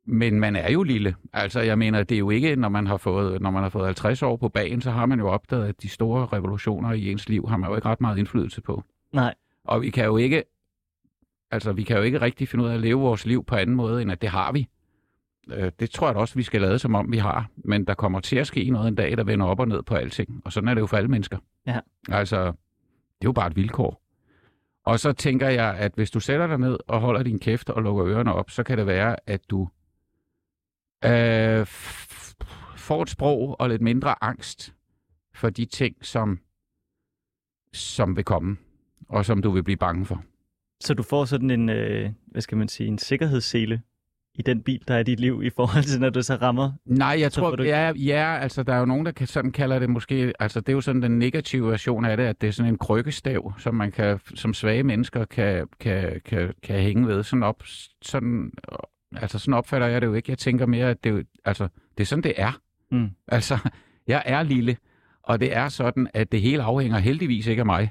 [0.06, 1.14] men man er jo lille.
[1.32, 3.84] Altså, jeg mener, det er jo ikke, når man har fået, når man har fået
[3.84, 7.28] 50 år på bagen, så har man jo opdaget, at de store revolutioner i ens
[7.28, 8.82] liv har man jo ikke ret meget indflydelse på.
[9.12, 9.34] Nej.
[9.64, 10.42] Og vi kan jo ikke,
[11.50, 13.76] altså, vi kan jo ikke rigtig finde ud af at leve vores liv på anden
[13.76, 14.68] måde, end at det har vi.
[15.52, 17.48] Øh, Det tror jeg da også, vi skal lade som om, vi har.
[17.56, 19.94] Men der kommer til at ske noget en dag, der vender op og ned på
[19.94, 20.42] alting.
[20.44, 21.38] Og sådan er det jo for alle mennesker.
[21.66, 21.80] Ja.
[22.08, 24.00] Altså, det er jo bare et vilkår.
[24.84, 27.82] Og så tænker jeg, at hvis du sætter dig ned og holder din kæft og
[27.82, 29.68] lukker ørerne op, så kan det være, at du
[31.04, 31.66] øh,
[32.76, 34.74] får et sprog og lidt mindre angst
[35.34, 36.38] for de ting, som,
[37.72, 38.56] som vil komme,
[39.08, 40.24] og som du vil blive bange for.
[40.84, 43.80] Så du får sådan en, øh, hvad skal man sige, en sikkerhedssele
[44.34, 46.72] i den bil, der er dit liv, i forhold til, når du så rammer?
[46.86, 49.78] Nej, jeg tror, du- ja, ja, altså der er jo nogen, der kan, sådan kalder
[49.78, 52.50] det måske, altså det er jo sådan den negative version af det, at det er
[52.52, 57.22] sådan en krykkestav, som man kan, som svage mennesker kan, kan, kan, kan hænge ved.
[57.22, 57.62] Sådan op,
[58.02, 58.50] sådan,
[59.16, 60.30] altså sådan opfatter jeg det jo ikke.
[60.30, 61.68] Jeg tænker mere, at det, er jo- altså,
[61.98, 62.60] det er sådan, det er.
[62.90, 63.08] Mm.
[63.28, 63.58] Altså,
[64.06, 64.76] jeg er lille,
[65.22, 67.90] og det er sådan, at det hele afhænger heldigvis ikke af mig.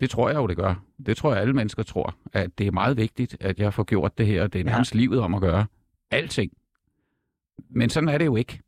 [0.00, 0.74] Det tror jeg jo, det gør.
[1.06, 4.18] Det tror jeg, alle mennesker tror, at det er meget vigtigt, at jeg får gjort
[4.18, 4.46] det her.
[4.46, 4.70] Det er Ja.
[4.70, 5.66] nærmest livet om at gøre.
[6.10, 6.52] Alting.
[7.70, 8.60] Men sådan er det jo ikke.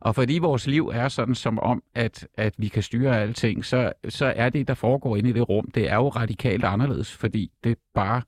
[0.00, 3.92] og fordi vores liv er sådan som om, at, at vi kan styre alting, så,
[4.08, 7.50] så er det, der foregår inde i det rum, det er jo radikalt anderledes, fordi
[7.64, 8.22] det bare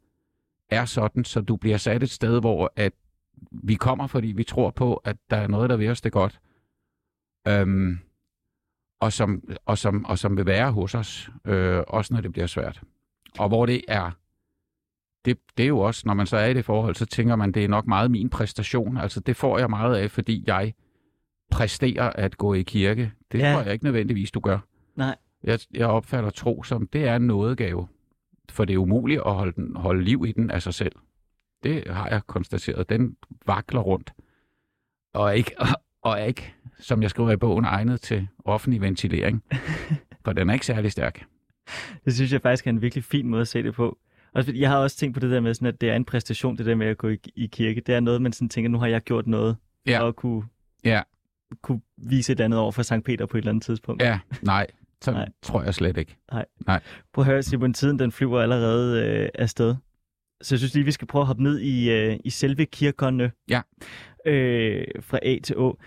[0.70, 2.92] er sådan, så du bliver sat et sted, hvor at
[3.53, 6.40] vi kommer, fordi vi tror på, at der er noget, der vil os det godt.
[7.49, 7.99] Øhm,
[9.00, 12.46] og, som, og, som, og som vil være hos os, øh, også når det bliver
[12.46, 12.80] svært.
[13.38, 14.11] Og hvor det er,
[15.24, 17.52] det, det er jo også, når man så er i det forhold, så tænker man,
[17.52, 18.96] det er nok meget min præstation.
[18.96, 20.74] Altså det får jeg meget af, fordi jeg
[21.50, 23.12] præsterer at gå i kirke.
[23.32, 23.52] Det Ja.
[23.52, 24.59] tror jeg ikke nødvendigvis, du gør.
[24.96, 25.16] Nej.
[25.44, 27.88] Jeg, jeg opfatter tro som, det er en nådegave.
[28.50, 30.92] For det er umuligt at holde, den, holde liv i den af sig selv.
[31.62, 32.88] Det har jeg konstateret.
[32.88, 34.12] Den vakler rundt.
[35.14, 35.56] Og er ikke,
[36.02, 39.43] og er ikke, som jeg skriver i bogen, egnet til offentlig ventilering.
[40.25, 41.25] For den er ikke særlig stærk.
[42.05, 43.99] Det synes jeg faktisk er en virkelig fin måde at se det på.
[44.35, 46.57] Også jeg har også tænkt på det der med, sådan, at det er en præstation,
[46.59, 47.81] det der med at gå i, i kirke.
[47.81, 50.01] Det er noget, man sådan tænker, nu har jeg gjort noget, Ja.
[50.03, 50.43] og kunne,
[50.85, 51.03] Ja.
[51.62, 54.03] kunne vise et andet over for Sankt Peter på et eller andet tidspunkt.
[54.03, 54.67] Ja, nej.
[55.03, 55.21] Så Nej.
[55.21, 55.29] nej.
[55.43, 56.17] tror jeg slet ikke.
[57.12, 59.75] Prøv at høre, Simon, tiden den flyver allerede øh, afsted.
[60.43, 63.31] Så jeg synes lige, vi skal prøve at hoppe ned i, øh, i selve kirkerne.
[63.49, 63.61] Ja.
[64.27, 65.79] Øh, fra A til Å.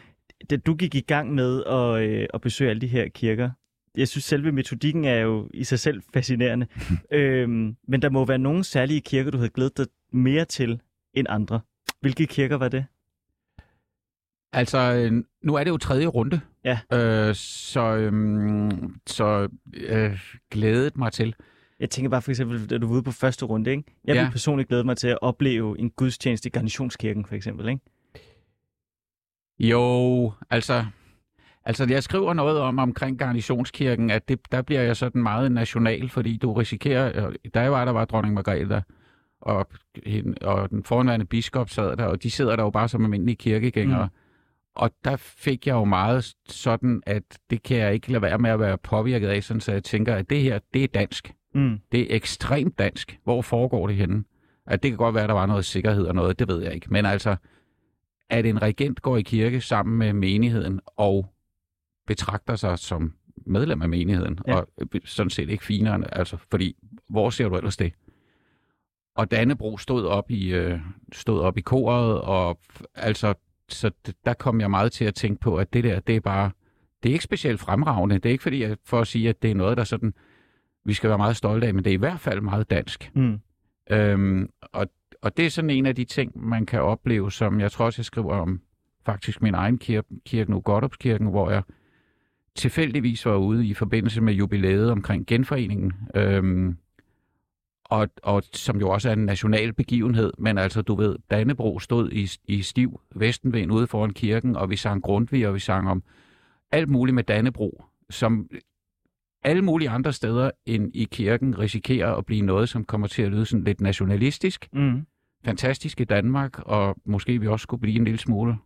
[0.50, 3.50] Da du gik i gang med at, øh, at besøge alle de her kirker,
[3.98, 6.68] jeg synes, selve metodikken er jo i sig selv fascinerende.
[7.12, 10.82] øhm, men der må være nogle særlige kirker, du havde glædet dig mere til
[11.14, 11.60] end andre.
[12.02, 12.86] Hvilke kirker var det?
[14.54, 16.42] Altså, øh, nu er det jo tredje runde.
[16.66, 16.80] Ja.
[16.94, 20.20] Øh, så øhm, så øh,
[20.52, 21.36] glædet mig til.
[21.80, 23.84] Jeg tænker bare for eksempel, da du var ude på første runde, ikke?
[24.06, 24.22] Jeg Ja.
[24.22, 27.82] ville personligt glæde mig til at opleve en gudstjeneste i Garnitionskirken, for eksempel, ikke?
[29.60, 30.86] Jo, altså...
[31.66, 36.10] Altså, jeg skriver noget om omkring Garnitionskirken, at det, der bliver jeg sådan meget national,
[36.10, 37.28] fordi du risikerer...
[37.28, 38.84] øh, Der var der var dronning Margrethe,
[39.42, 39.68] og,
[40.06, 43.36] hende, og den fornværende biskop sad der, og de sidder der jo bare som almindelige
[43.36, 44.06] kirkegængere.
[44.06, 44.12] Mm.
[44.76, 48.50] Og der fik jeg jo meget sådan, at det kan jeg ikke lade være med
[48.50, 51.34] at være påvirket af, sådan, så jeg tænker, at det her, det er dansk.
[51.54, 51.80] Mm.
[51.92, 53.20] Det er ekstremt dansk.
[53.24, 54.24] Hvor foregår det henne?
[54.68, 56.74] At det kan godt være, at der var noget sikkerhed og noget, det ved jeg
[56.74, 56.88] ikke.
[56.90, 57.36] Men altså,
[58.30, 61.34] at en regent går i kirke sammen med menigheden og
[62.08, 63.14] betragter sig som
[63.46, 64.56] medlem af menigheden, Ja.
[64.56, 64.68] og
[65.06, 66.76] sådan set ikke finere, altså, fordi
[67.10, 67.94] hvor ser du ellers det?
[69.16, 70.80] Og Dannebro stod op i, øh,
[71.14, 72.60] stod op i koret, og
[72.96, 73.34] altså,
[73.70, 73.92] så
[74.26, 76.52] der kom jeg meget til at tænke på, at det der, det er bare,
[77.04, 78.16] det er ikke specielt fremragende.
[78.16, 80.14] Det er ikke fordi, jeg, for at sige, at det er noget, der sådan,
[80.86, 83.12] vi skal være meget stolte af, men det er i hvert fald meget dansk.
[83.16, 83.40] Mm.
[83.90, 84.88] Øhm, og,
[85.22, 88.00] og det er sådan en af de ting, man kan opleve, som jeg tror også,
[88.00, 88.62] jeg skriver om
[89.06, 91.64] faktisk min egen kirke, kirke nu, Godopskirken, hvor jeg
[92.56, 96.78] tilfældigvis var ude i forbindelse med jubilæet omkring genforeningen, øhm,
[97.86, 102.12] og, og som jo også er en national begivenhed, men altså du ved, Dannebro stod
[102.12, 106.04] i, i stiv vestenvind ude foran kirken, og vi sang Grundtvig, og vi sang om
[106.72, 108.50] alt muligt med Dannebro, som
[109.44, 113.32] alle mulige andre steder end i kirken risikerer at blive noget, som kommer til at
[113.32, 115.06] lyde sådan lidt nationalistisk, Mm.
[115.46, 118.58] fantastisk i Danmark, og måske vi også skulle blive en lille smule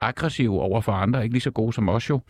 [0.00, 2.20] aggressive over for andre, ikke lige så gode som os jo,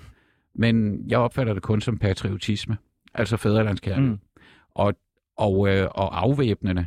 [0.55, 2.77] men jeg opfatter det kun som patriotisme,
[3.15, 4.19] altså fædrelandskærlighed, Mm.
[4.71, 4.95] og,
[5.37, 6.87] og, øh, og afvæbnende.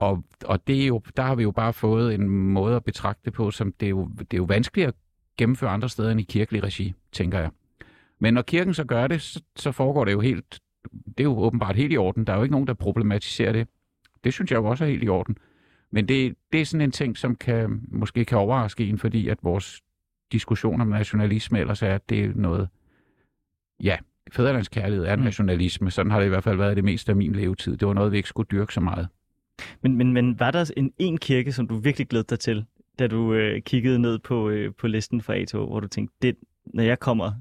[0.00, 3.20] Og, og det er jo, der har vi jo bare fået en måde at betragte
[3.24, 4.94] det på, som det er, jo, det er jo vanskeligt at
[5.38, 7.50] gennemføre andre steder end i kirkelig regi, tænker jeg.
[8.18, 10.60] Men når kirken så gør det, så, så foregår det jo helt,
[10.92, 12.26] det er jo åbenbart helt i orden.
[12.26, 13.68] Der er jo ikke nogen, der problematiserer det.
[14.24, 15.36] Det synes jeg jo også er helt i orden.
[15.90, 19.38] Men det, det er sådan en ting, som kan, måske kan overraske en, fordi at
[19.42, 19.80] vores
[20.32, 22.68] diskussion om nationalisme ellers er, at det er noget,
[23.82, 23.96] ja,
[24.32, 25.22] fædrelandskærlighed er Mm.
[25.22, 25.90] nationalisme.
[25.90, 27.76] Sådan har det i hvert fald været det meste af min levetid.
[27.76, 29.08] Det var noget, vi ikke skulle dyrke så meget.
[29.82, 32.64] Men, men, men var der en, en kirke, som du virkelig glædede dig til,
[32.98, 35.88] da du øh, kiggede ned på, øh, på listen fra A til Å, hvor du
[35.88, 37.32] tænkte, det, når jeg kommer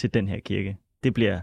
[0.00, 1.40] til den her kirke, det bliver,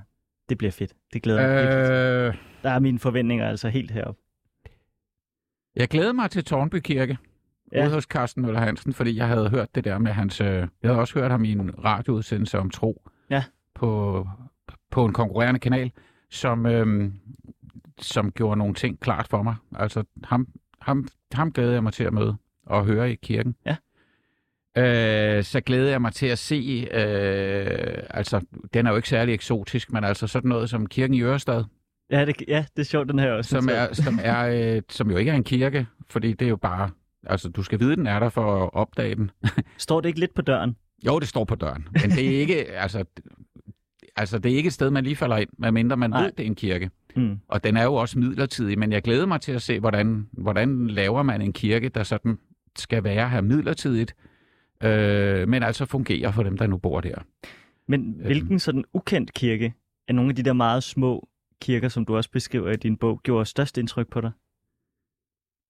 [0.49, 0.93] det bliver fedt.
[1.13, 2.27] Det glæder mig.
[2.29, 4.21] Øh, Der er mine forventninger altså helt heroppe.
[5.75, 7.17] jeg glæder mig til Tornby Kirke.
[7.71, 7.85] Ja.
[7.85, 10.41] Ude hos Carsten Møller Hansen, fordi jeg havde hørt det der med hans...
[10.41, 13.07] Øh, jeg havde også hørt ham i en radioudsendelse om tro.
[13.29, 13.43] Ja.
[13.75, 14.27] På,
[14.91, 15.91] på en konkurrerende kanal,
[16.29, 17.11] som, øh,
[18.01, 19.55] som gjorde nogle ting klart for mig.
[19.75, 20.47] Altså, ham,
[20.81, 22.35] ham, ham glæder jeg mig til at møde.
[22.65, 23.55] og høre i kirken.
[23.65, 23.75] Ja.
[24.77, 28.41] Øh, så glæder jeg mig til at se, øh, altså,
[28.73, 31.63] den er jo ikke særlig eksotisk, men altså sådan noget som kirken i Ørestad,
[32.11, 33.49] Ja, det, ja, det er sjovt, den her også.
[33.49, 36.55] som, er, som, er, øh, som jo ikke er en kirke, fordi det er jo
[36.55, 36.89] bare,
[37.25, 39.31] altså du skal vide, den er der for at opdage den.
[39.77, 40.75] Står det ikke lidt på døren?
[41.05, 43.03] Jo, det står på døren, men det er ikke, altså,
[44.15, 46.23] altså det er ikke et sted, man lige falder ind, medmindre man Nej.
[46.23, 46.89] ved, det er en kirke.
[47.15, 47.39] Mm.
[47.47, 50.87] Og den er jo også midlertidig, men jeg glæder mig til at se, hvordan, hvordan
[50.87, 52.37] laver man en kirke, der sådan
[52.77, 54.15] skal være her midlertidigt,
[54.83, 57.15] øh, men altså fungerer for dem, der nu bor der.
[57.87, 59.73] Men hvilken sådan ukendt kirke
[60.07, 61.27] af nogle af de der meget små
[61.61, 64.31] kirker, som du også beskriver i din bog, gjorde størst indtryk på dig?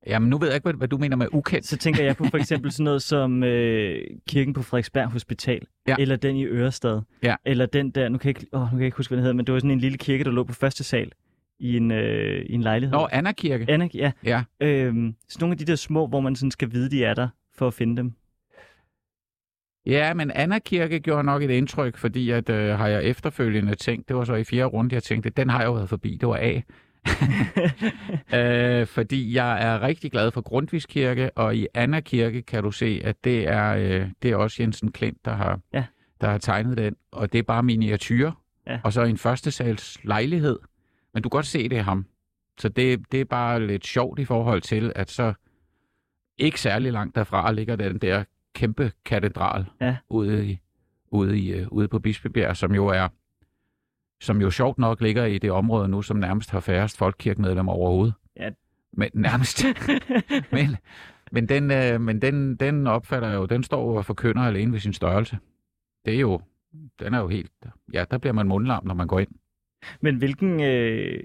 [0.08, 1.66] Jamen, nu ved jeg ikke, hvad, hvad du mener med ukendt.
[1.68, 5.96] Så tænker jeg på for eksempel sådan noget som øh, kirken på Frederiksberg Hospital, Ja.
[6.00, 7.36] eller den i Ørestad, Ja.
[7.46, 9.24] eller den der, nu kan, jeg ikke, åh, nu kan jeg ikke huske, hvad den
[9.24, 11.12] hedder, men det var sådan en lille kirke, der lå på første sal
[11.60, 12.92] i en, øh, i en lejlighed.
[12.98, 13.66] Nå, Anna Kirke.
[13.70, 14.12] Anna, ja.
[14.24, 14.44] Ja.
[14.60, 17.28] Øhm, sådan nogle af de der små, hvor man sådan skal vide, de er der,
[17.56, 18.14] for at finde dem.
[19.88, 24.08] Ja, men Anna Kirke gjorde nok et indtryk, fordi at, øh, har jeg efterfølgende tænkt,
[24.08, 26.30] det var så i fjerde runde, jeg tænkte, den har jeg jo været forbi, det
[26.30, 26.62] var A.
[28.82, 32.72] øh, fordi jeg er rigtig glad for Grundtvigs Kirke, og i Anna Kirke kan du
[32.72, 35.86] se, at det er, øh, det er også Jensen Klint, der har, Ja.
[36.22, 38.32] der har tegnet den, og det er bare miniatyrer,
[38.68, 38.80] Ja.
[38.84, 40.60] og så en første sals lejlighed,
[41.14, 42.06] men du kan godt se, det er ham.
[42.60, 45.34] Så det, det er bare lidt sjovt i forhold til, at så
[46.38, 48.24] ikke særlig langt derfra ligger den der
[48.58, 49.98] kæmpe katedral Ja.
[50.10, 50.60] ude, i,
[51.12, 53.08] ude, i, øh, ude på Bispebjerg, som jo er
[54.22, 58.14] som jo sjovt nok ligger i det område nu, som nærmest har færrest folkekirkemedlemmer overhovedet.
[58.40, 58.50] Ja.
[58.94, 59.66] Men nærmest.
[60.52, 60.78] men
[61.32, 64.94] men, den, øh, men den, den opfatter jo, den står og forkynder alene ved sin
[64.94, 65.38] størrelse.
[66.06, 66.42] Det er jo,
[67.00, 67.52] den er jo helt,
[67.94, 69.30] ja, der bliver man mundlam, når man går ind.
[70.02, 71.24] Men hvilken, øh,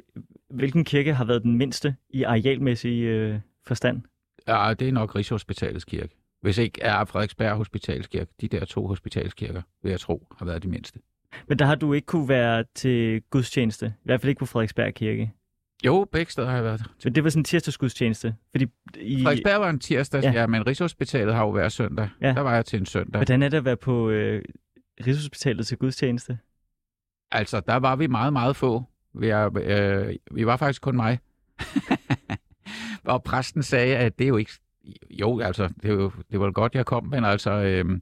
[0.50, 4.02] hvilken kirke har været den mindste i arealmæssig øh, forstand?
[4.48, 6.14] Ja, det er nok Rigshospitalets kirke.
[6.42, 10.68] Hvis ikke er Frederiksberg Hospitalskirke, de der to hospitalskirker, vil jeg tro, har været de
[10.68, 10.98] mindste.
[11.48, 13.86] Men der har du ikke kunne være til gudstjeneste.
[13.86, 15.32] I hvert fald ikke på Frederiksberg Kirke.
[15.84, 16.82] Jo, begge steder har jeg været.
[17.04, 18.34] Men det var sådan en tirsdagsgudstjeneste.
[18.50, 20.32] Fordi i, Frederiksberg var en tirsdag, Ja.
[20.32, 20.46] ja.
[20.46, 22.08] men Rigshospitalet har jo været søndag.
[22.20, 22.32] Ja.
[22.32, 23.18] Der var jeg til en søndag.
[23.18, 24.42] hvordan er det at være på øh,
[25.06, 26.38] Rigshospitalet til gudstjeneste?
[27.30, 28.84] Altså, der var vi meget, meget få.
[29.14, 31.18] Vi, er, øh, vi var faktisk kun mig.
[33.04, 34.52] og præsten sagde, at det er jo ikke...
[35.10, 37.50] Jo, altså, det, det var godt, jeg kom, men altså...
[37.50, 38.00] Øh,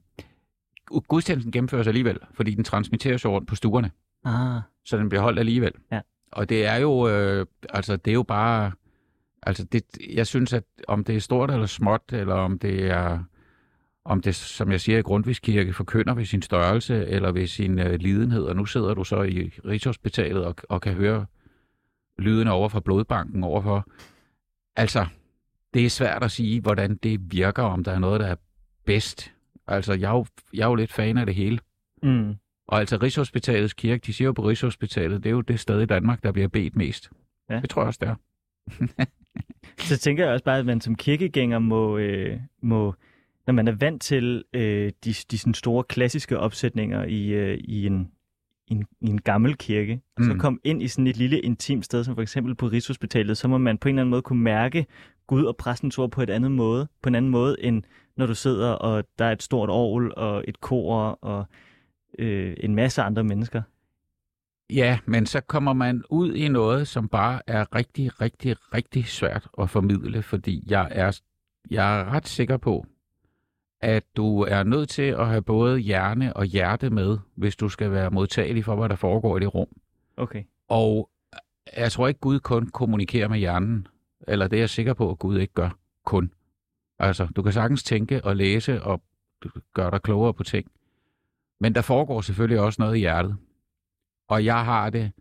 [1.07, 3.91] gudstjenesten gennemføres alligevel, fordi den transmitteres rundt på stuerne,
[4.23, 5.71] Ah, så den bliver holdt alligevel.
[5.91, 6.01] Ja.
[6.31, 7.07] Og det er jo...
[7.07, 8.71] Øh, altså, det er jo bare...
[9.43, 13.23] Altså, det, jeg synes, at om det er stort eller småt, eller om det er
[14.05, 17.99] om det, som jeg siger, i Grundtvigskirke forkynder ved sin størrelse eller ved sin øh,
[17.99, 21.25] lidenhed, og nu sidder du så i Rigshospitalet og, og kan høre
[22.19, 23.87] lydene over fra blodbanken overfor.
[24.75, 25.05] Altså,
[25.73, 28.35] det er svært at sige, hvordan det virker, om der er noget, der er
[28.85, 29.33] bedst.
[29.67, 31.59] Altså, jeg er jo, jeg er jo lidt fan af det hele.
[32.03, 32.35] mm.
[32.67, 35.85] Og altså, Rigshospitalets kirke, de siger jo på Rigshospitalet, det er jo det sted i
[35.85, 37.09] Danmark, der bliver bedt mest.
[37.49, 37.59] Ja.
[37.59, 38.15] Det tror jeg også, det er.
[39.77, 42.95] Så tænker jeg også bare, at man som kirkegænger må, øh, må
[43.47, 47.85] når man er vant til øh, de, de sådan store klassiske opsætninger i, øh, i,
[47.85, 48.11] en,
[48.67, 50.39] i, en, i en gammel kirke, og så Mm.
[50.39, 53.57] kom ind i sådan et lille intimt sted, som for eksempel på Rigshospitalet, så må
[53.57, 54.85] man på en eller anden måde kunne mærke
[55.31, 57.83] Gud og præstens ord på et andet måde, på en anden måde, end
[58.17, 61.45] når du sidder, og der er et stort orgel og et kor og
[62.19, 63.61] øh, en masse andre mennesker.
[64.69, 69.47] Ja, men så kommer man ud i noget, som bare er rigtig, rigtig, rigtig svært
[69.61, 71.19] at formidle, fordi jeg er,
[71.69, 72.85] jeg er ret sikker på,
[73.81, 77.91] at du er nødt til at have både hjerne og hjerte med, hvis du skal
[77.91, 79.67] være modtagelig for, hvad der foregår i det rum.
[80.17, 80.43] Okay.
[80.67, 81.09] Og
[81.77, 83.87] jeg tror ikke, Gud kun kommunikerer med hjernen,
[84.27, 85.69] eller det er jeg sikker på, at Gud ikke gør
[86.05, 86.33] kun.
[86.99, 89.01] Altså, du kan sagtens tænke og læse og
[89.73, 90.71] gøre dig klogere på ting.
[91.59, 93.37] Men der foregår selvfølgelig også noget i hjertet.
[94.27, 95.11] Og jeg har det,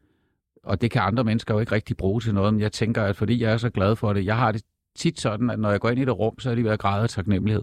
[0.62, 3.16] og det kan andre mennesker jo ikke rigtig bruge til noget, men jeg tænker, at
[3.16, 4.62] fordi jeg er så glad for det, jeg har det
[4.94, 6.78] tit sådan, at når jeg går ind i det rum, så er det ved at
[6.78, 7.62] græde af taknemmelighed.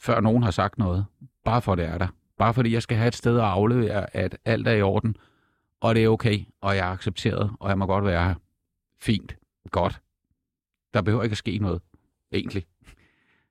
[0.00, 1.06] Før nogen har sagt noget.
[1.44, 2.08] Bare for det er der.
[2.38, 5.16] Bare fordi jeg skal have et sted at aflevere, at alt er i orden,
[5.80, 8.34] og det er okay, og jeg er accepteret, og jeg må godt være her.
[9.00, 9.36] Fint.
[9.76, 10.00] Godt.
[10.94, 11.82] Der behøver ikke at ske noget,
[12.32, 12.64] egentlig.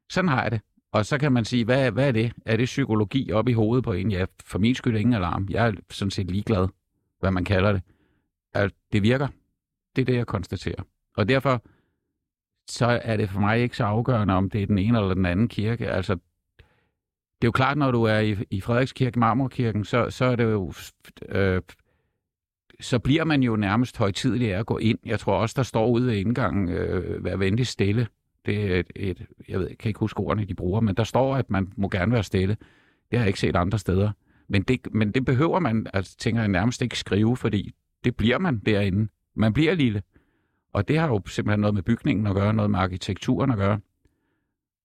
[0.09, 0.61] Sådan har jeg det.
[0.91, 2.33] Og så kan man sige, hvad, hvad er det?
[2.45, 4.11] Er det psykologi op i hovedet på en?
[4.11, 5.47] Ja, for min skyld ingen alarm.
[5.49, 6.67] Jeg er sådan set ligeglad,
[7.19, 7.81] hvad man kalder det.
[8.53, 9.27] At det virker.
[9.95, 10.83] Det er det, jeg konstaterer.
[11.17, 11.63] Og derfor
[12.69, 15.25] så er det for mig ikke så afgørende, om det er den ene eller den
[15.25, 15.87] anden kirke.
[15.87, 16.13] Altså,
[17.41, 20.43] det er jo klart, når du er i, i Frederikskirke, Marmorkirken, så, så er det
[20.43, 20.73] jo...
[21.29, 21.61] Øh,
[22.79, 24.99] så bliver man jo nærmest højtidlig af at gå ind.
[25.05, 28.07] Jeg tror også, der står ude ved indgangen, øh, vær venlig stille.
[28.45, 31.03] Det er et, et, jeg ved, jeg kan ikke huske ordene, de bruger, men der
[31.03, 32.57] står, at man må gerne være stille.
[33.11, 34.11] Det har jeg ikke set andre steder.
[34.47, 38.37] Men det, men det behøver man, altså, tænker jeg, nærmest ikke skrive, fordi det bliver
[38.37, 39.07] man derinde.
[39.35, 40.01] Man bliver lille.
[40.73, 43.79] Og det har jo simpelthen noget med bygningen at gøre, noget med arkitekturen at gøre.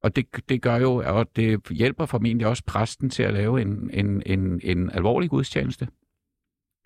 [0.02, 3.90] Og det, det gør jo, og det hjælper formentlig også præsten til at lave en,
[3.92, 5.88] en, en, en alvorlig gudstjeneste,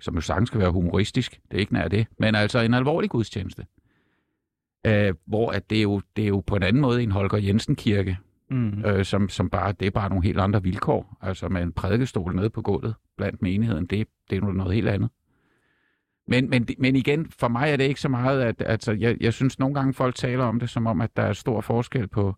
[0.00, 3.10] som jo sagtens skal være humoristisk, det er ikke nær det, men altså en alvorlig
[3.10, 3.66] gudstjeneste.
[4.86, 7.38] Øh, hvor at det, er jo, det er jo på en anden måde en Holger
[7.38, 8.18] Jensen kirke,
[8.50, 8.84] mm.
[8.84, 11.16] øh, som, som bare, det er bare nogle helt andre vilkår.
[11.20, 15.10] Altså med en prædikestol nede på gulvet blandt menigheden, det, det er noget helt andet.
[16.28, 19.32] Men, men, men igen, for mig er det ikke så meget, at altså, jeg, jeg
[19.32, 22.34] synes nogle gange folk taler om det, som om, at der er stor forskel på,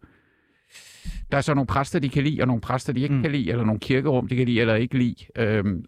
[1.30, 3.22] der er så nogle præster, de kan lide, og nogle præster, de ikke mm.
[3.22, 5.26] kan lide, eller nogle kirkerum, de kan lide eller ikke lide.
[5.36, 5.84] Øhm,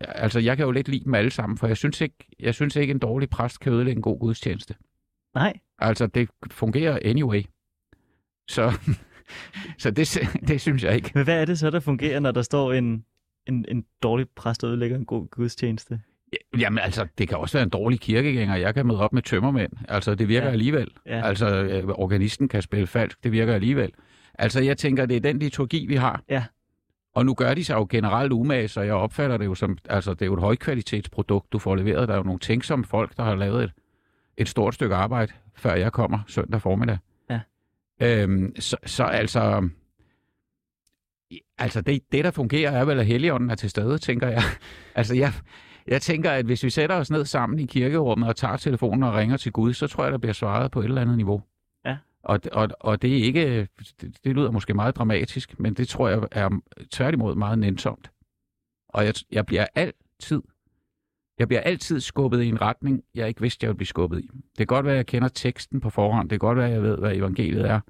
[0.00, 2.76] altså, jeg kan jo lidt lide dem alle sammen, for jeg synes ikke, jeg synes
[2.76, 4.74] ikke en dårlig præst kan ødelægge en god gudstjeneste.
[5.34, 5.52] Nej.
[5.78, 7.42] Altså, det fungerer anyway.
[8.48, 8.72] Så,
[9.82, 10.18] så det,
[10.48, 11.10] det synes jeg ikke.
[11.14, 13.04] Men hvad er det så, der fungerer, når der står en,
[13.46, 16.00] en, en dårlig præst, der ødelægger en god gudstjeneste?
[16.58, 18.56] Jamen altså, det kan også være en dårlig kirkegænger.
[18.56, 19.72] Jeg kan møde op med tømmermænd.
[19.88, 20.52] Altså, det virker ja.
[20.52, 20.88] alligevel.
[21.06, 21.26] Ja.
[21.26, 23.24] Altså, øh, organisten kan spille falsk.
[23.24, 23.92] Det virker alligevel.
[24.40, 26.22] Altså, jeg tænker, det er den liturgi, vi har.
[26.28, 26.44] Ja.
[27.14, 30.14] Og nu gør de sig jo generelt umage, så jeg opfatter det jo som, altså,
[30.14, 32.08] det er jo et højkvalitetsprodukt, du får leveret.
[32.08, 33.72] Der er jo nogle tænksomme folk, der har lavet et,
[34.36, 36.98] et stort stykke arbejde, før jeg kommer søndag formiddag.
[37.30, 37.40] Ja.
[38.00, 39.68] Øhm, så, så altså,
[41.58, 44.42] altså det, det, der fungerer, er vel, at Helligånden er til stede, tænker jeg.
[44.94, 45.32] altså, jeg,
[45.86, 49.14] jeg tænker, at hvis vi sætter os ned sammen i kirkerummet og tager telefonen og
[49.14, 51.42] ringer til Gud, så tror jeg, der bliver svaret på et eller andet niveau.
[52.22, 53.68] Og, og, og det er ikke,
[54.00, 58.10] det, det lyder måske meget dramatisk, men det tror jeg er tværtimod meget nænsomt.
[58.88, 60.42] Og jeg, jeg bliver altid,
[61.38, 64.30] jeg bliver altid skubbet i en retning, jeg ikke vidste, jeg ville blive skubbet i.
[64.32, 66.30] Det kan godt være, at jeg kender teksten på forhånd.
[66.30, 67.80] Det kan godt være, at jeg ved, hvad evangeliet er.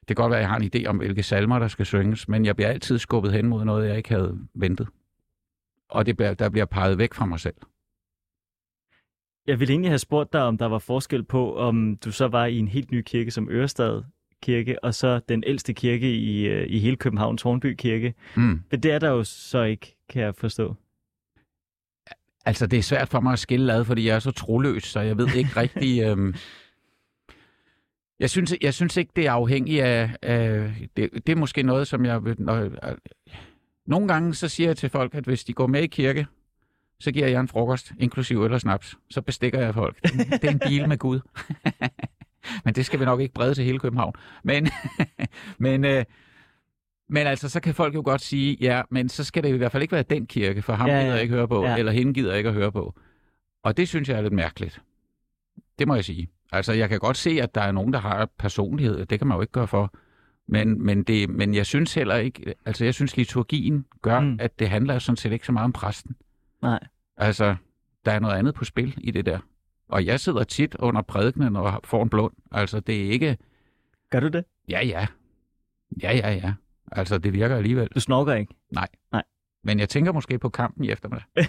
[0.00, 2.28] Det kan godt være, at jeg har en idé om, hvilke salmer, der skal synges,
[2.28, 4.88] men jeg bliver altid skubbet hen mod noget, jeg ikke havde ventet
[5.88, 7.54] og det bliver, der bliver peget væk fra mig selv.
[9.48, 12.46] Jeg ville egentlig have spurgt dig, om der var forskel på, om du så var
[12.46, 14.02] i en helt ny kirke som Ørestad
[14.42, 18.14] Kirke, og så den ældste kirke i, øh, i hele København, Tornby Kirke.
[18.36, 18.60] Mm.
[18.70, 20.76] Men det er der jo så ikke, kan jeg forstå.
[22.44, 25.00] Altså, det er svært for mig at skille ad, fordi jeg er så troløs, så
[25.00, 26.02] jeg ved ikke rigtig...
[26.06, 26.34] øhm...
[28.20, 30.10] Jeg synes, jeg synes ikke, det er afhængigt af...
[30.22, 32.20] af det, det er måske noget, som jeg...
[32.38, 32.70] Når,
[33.86, 36.26] nogle gange så siger jeg til folk, at hvis de går med i kirke,
[37.00, 38.98] så giver jeg en frokost, inklusiv øl og snaps.
[39.10, 40.02] Så bestikker jeg folk.
[40.02, 41.20] Det er en deal med Gud.
[42.64, 44.14] men det skal vi nok ikke brede til hele København.
[44.44, 44.68] Men,
[45.58, 46.04] men, øh,
[47.08, 49.72] men altså, så kan folk jo godt sige, ja, men så skal det i hvert
[49.72, 51.00] fald ikke være den kirke, for ham ja, ja.
[51.00, 51.76] gider jeg ikke høre på, ja.
[51.76, 52.94] eller hende gider jeg ikke at høre på.
[53.62, 54.82] Og det synes jeg er lidt mærkeligt.
[55.78, 56.28] Det må jeg sige.
[56.52, 59.06] Altså, jeg kan godt se, at der er nogen, der har personlighed.
[59.06, 59.94] Det kan man jo ikke gøre for.
[60.48, 64.36] Men, men, det, men jeg synes heller ikke, altså jeg synes liturgien gør, mm.
[64.40, 66.16] at det handler sådan set ikke så meget om præsten.
[66.62, 66.78] Nej.
[67.16, 67.56] Altså,
[68.04, 69.38] der er noget andet på spil i det der.
[69.88, 72.32] Og jeg sidder tit under prædikenen og får en blund.
[72.52, 73.38] Altså, det er ikke...
[74.10, 74.44] Gør du det?
[74.68, 75.06] Ja, ja.
[76.02, 76.54] Ja, ja, ja.
[76.92, 77.88] Altså, det virker alligevel.
[77.94, 78.54] Du snorker ikke?
[78.70, 78.88] Nej.
[79.12, 79.22] Nej.
[79.64, 81.24] Men jeg tænker måske på kampen i eftermiddag.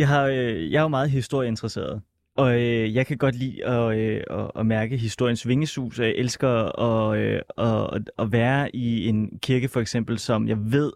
[0.00, 2.02] jeg, har, øh, jeg er jo meget historieinteresseret.
[2.36, 6.14] Og øh, jeg kan godt lide at, øh, at, at mærke historiens vingesus, og jeg
[6.14, 10.92] elsker at, øh, at, at være i en kirke for eksempel, som jeg ved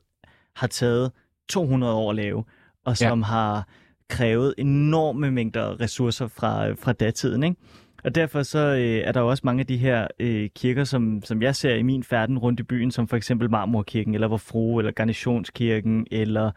[0.57, 1.13] har taget
[1.49, 2.45] 200 år at lave,
[2.85, 3.25] og som ja.
[3.25, 3.69] har
[4.09, 7.43] krævet enorme mængder ressourcer fra, fra datiden.
[7.43, 7.57] Ikke?
[8.05, 11.23] Og derfor så øh, er der jo også mange af de her øh, kirker, som,
[11.25, 14.79] som jeg ser i min færden rundt i byen, som for eksempel Marmorkirken, eller Vorfro,
[14.79, 16.51] eller Garnitionskirken, eller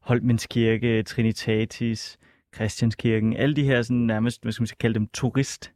[0.00, 2.18] Holmenskirke, Trinitatis,
[2.54, 5.72] Christianskirken, alle de her sådan nærmest, hvad skal man kalde dem, turist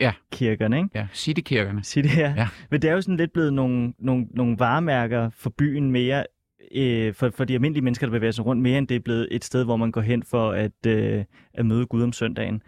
[0.00, 0.12] ja.
[0.32, 0.90] kirkerne, ikke?
[0.94, 1.84] Ja, citykirkerne.
[1.84, 2.34] City, ja.
[2.36, 2.48] ja.
[2.70, 6.24] Men det er jo sådan lidt blevet nogle, nogle, nogle varemærker for byen mere,
[6.72, 9.28] øh, for, for de almindelige mennesker, der bevæger sig rundt, mere end det er blevet
[9.30, 12.62] et sted, hvor man går hen for at, øh, at møde Gud om søndagen.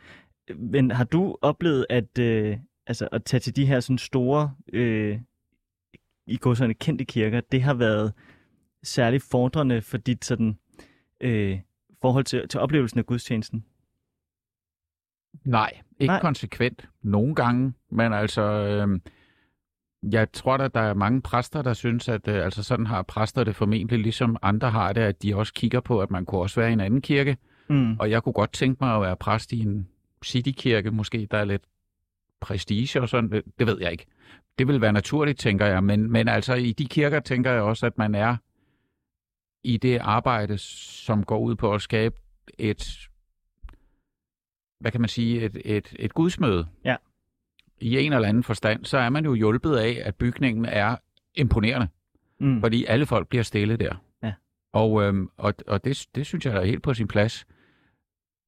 [0.57, 5.18] Men har du oplevet at, øh, altså, at tage til de her sådan store, øh,
[6.26, 8.12] i går sådan kendte kirker, det har været
[8.82, 10.59] særligt fordrende for dit sådan,
[11.20, 11.61] øh,
[12.01, 13.64] forhold til, til oplevelsen af gudstjenesten?
[15.44, 16.20] Nej, ikke Nej.
[16.20, 16.88] konsekvent.
[17.03, 18.42] Nogle gange, men altså...
[18.42, 19.01] Øh,
[20.03, 23.44] jeg tror at der er mange præster, der synes, at øh, altså sådan har præster
[23.44, 26.61] det formentlig, ligesom andre har det, at de også kigger på, at man kunne også
[26.61, 27.36] være i en anden kirke.
[27.68, 27.96] Mm.
[27.99, 29.88] Og jeg kunne godt tænke mig at være præst i en
[30.24, 31.62] citykirke, måske der er lidt
[32.40, 34.07] prestige og sådan, det ved jeg ikke.
[34.59, 37.86] Det vil være naturligt, tænker jeg, men, men altså i de kirker tænker jeg også,
[37.86, 38.36] at man er
[39.62, 42.16] i det arbejde, som går ud på at skabe
[42.59, 43.09] et,
[44.80, 46.66] hvad kan man sige, et, et, et gudsmøde.
[46.84, 46.96] Ja.
[47.81, 50.97] I en eller anden forstand, så er man jo hjulpet af, at bygningen er
[51.35, 51.89] imponerende.
[52.41, 52.61] Mm.
[52.61, 53.95] Fordi alle folk bliver stille der.
[54.22, 54.33] Ja.
[54.72, 57.47] Og, øhm, og, og det, det synes jeg er helt på sin plads.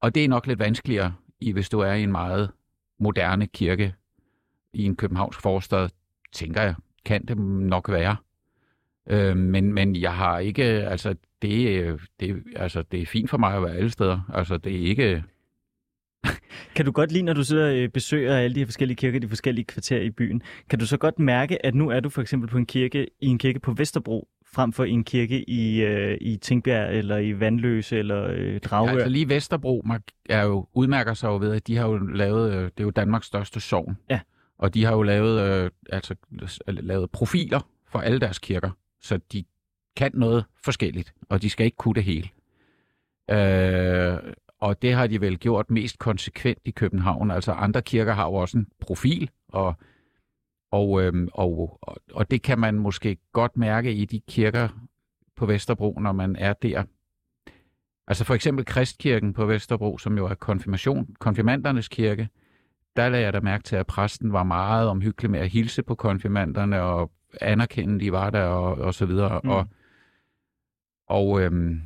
[0.00, 2.50] Og det er nok lidt vanskeligere, i, hvis du er i en meget
[2.98, 3.94] moderne kirke
[4.72, 5.88] i en københavnsk forstad,
[6.32, 6.74] tænker jeg,
[7.04, 8.16] kan det nok være.
[9.10, 13.54] Øh, men, men jeg har ikke, altså det, det, altså det er fint for mig
[13.54, 14.30] at være alle steder.
[14.34, 15.24] Altså det er ikke,
[16.76, 19.28] Kan du godt lide, når du sidder og besøger alle de her forskellige kirker, de
[19.28, 22.50] forskellige kvarterer i byen, kan du så godt mærke, at nu er du for eksempel
[22.50, 26.18] på en kirke, i en kirke på Vesterbro, frem for i en kirke i, øh,
[26.20, 28.90] i Tingbjerg, eller i Vandløse, eller øh, Dragør?
[28.90, 29.84] Ja, altså lige Vesterbro
[30.28, 32.90] er jo, udmærker sig jo ved, at de har jo lavet, øh, det er jo
[32.90, 33.96] Danmarks største sogn.
[34.10, 34.20] Ja.
[34.58, 36.14] Og de har jo lavet, øh, altså,
[36.66, 39.44] lavet profiler for alle deres kirker, så de
[39.96, 42.28] kan noget forskelligt, og de skal ikke kunne det hele.
[43.30, 44.18] Øh,
[44.60, 47.30] og det har de vel gjort mest konsekvent i København.
[47.30, 49.74] Altså andre kirker har jo også en profil, og,
[50.70, 54.68] og, øhm, og, og, og det kan man måske godt mærke i de kirker
[55.36, 56.84] på Vesterbro, når man er der.
[58.06, 62.28] Altså for eksempel Kristkirken på Vesterbro, som jo er konfirmation, konfirmandernes kirke,
[62.96, 65.94] der lagde jeg da mærke til, at præsten var meget omhyggelig med at hilse på
[65.94, 69.40] konfirmanderne og anerkende, de var der og, og så videre.
[69.44, 69.50] Mm.
[69.50, 69.66] Og,
[71.06, 71.80] og, øhm,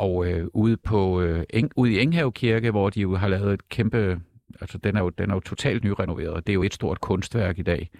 [0.00, 3.54] og øh, ude, på, øh, Eng, ude i Enghave Kirke, hvor de jo har lavet
[3.54, 4.20] et kæmpe...
[4.60, 6.46] Altså, den er jo, den er jo totalt nyrenoveret.
[6.46, 7.90] Det er jo et stort kunstværk i dag.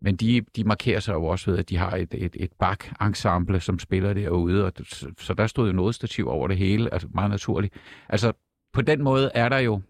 [0.00, 3.60] Men de, de markerer sig jo også ved, at de har et, et, et bak-ensemble,
[3.60, 4.64] som spiller derude.
[4.64, 6.92] Og, så, så der stod jo noget stativ over det hele.
[6.92, 7.74] Altså, meget naturligt.
[8.08, 8.32] Altså,
[8.72, 9.80] på den måde er der jo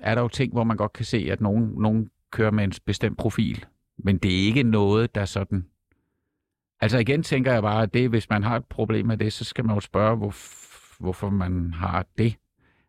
[0.00, 2.72] er der jo ting, hvor man godt kan se, at nogen, nogen kører med en
[2.86, 3.64] bestemt profil.
[3.98, 5.66] Men det er ikke noget, der sådan
[6.80, 9.44] Altså igen tænker jeg bare, at det, hvis man har et problem med det, så
[9.44, 10.34] skal man jo spørge, hvor,
[11.02, 12.36] hvorfor man har det.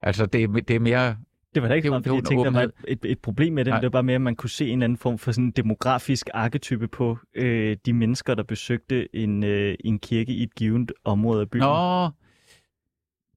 [0.02, 1.18] Altså det, det er mere...
[1.56, 3.66] Det var da ikke så meget, fordi jeg tænkte, der var et, et, problem med
[3.66, 5.52] det, det var bare mere, at man kunne se en anden form for sådan en
[5.52, 10.92] demografisk arketype på øh, de mennesker, der besøgte en, øh, en kirke i et givet
[11.04, 11.62] område af byen.
[11.62, 12.10] Nå,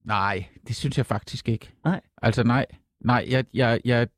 [0.05, 1.73] nej, det synes jeg faktisk ikke.
[1.85, 2.01] Nej.
[2.23, 2.67] Altså nej,
[3.01, 4.09] nej, jeg, jeg, jeg,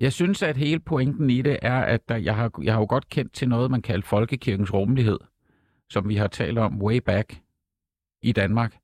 [0.00, 2.86] jeg synes, at hele pointen i det er, at der, jeg, har, jeg har jo
[2.88, 5.18] godt kendt til noget, man kalder folkekirkens rummelighed,
[5.90, 7.40] som vi har talt om way back
[8.22, 8.76] i Danmark,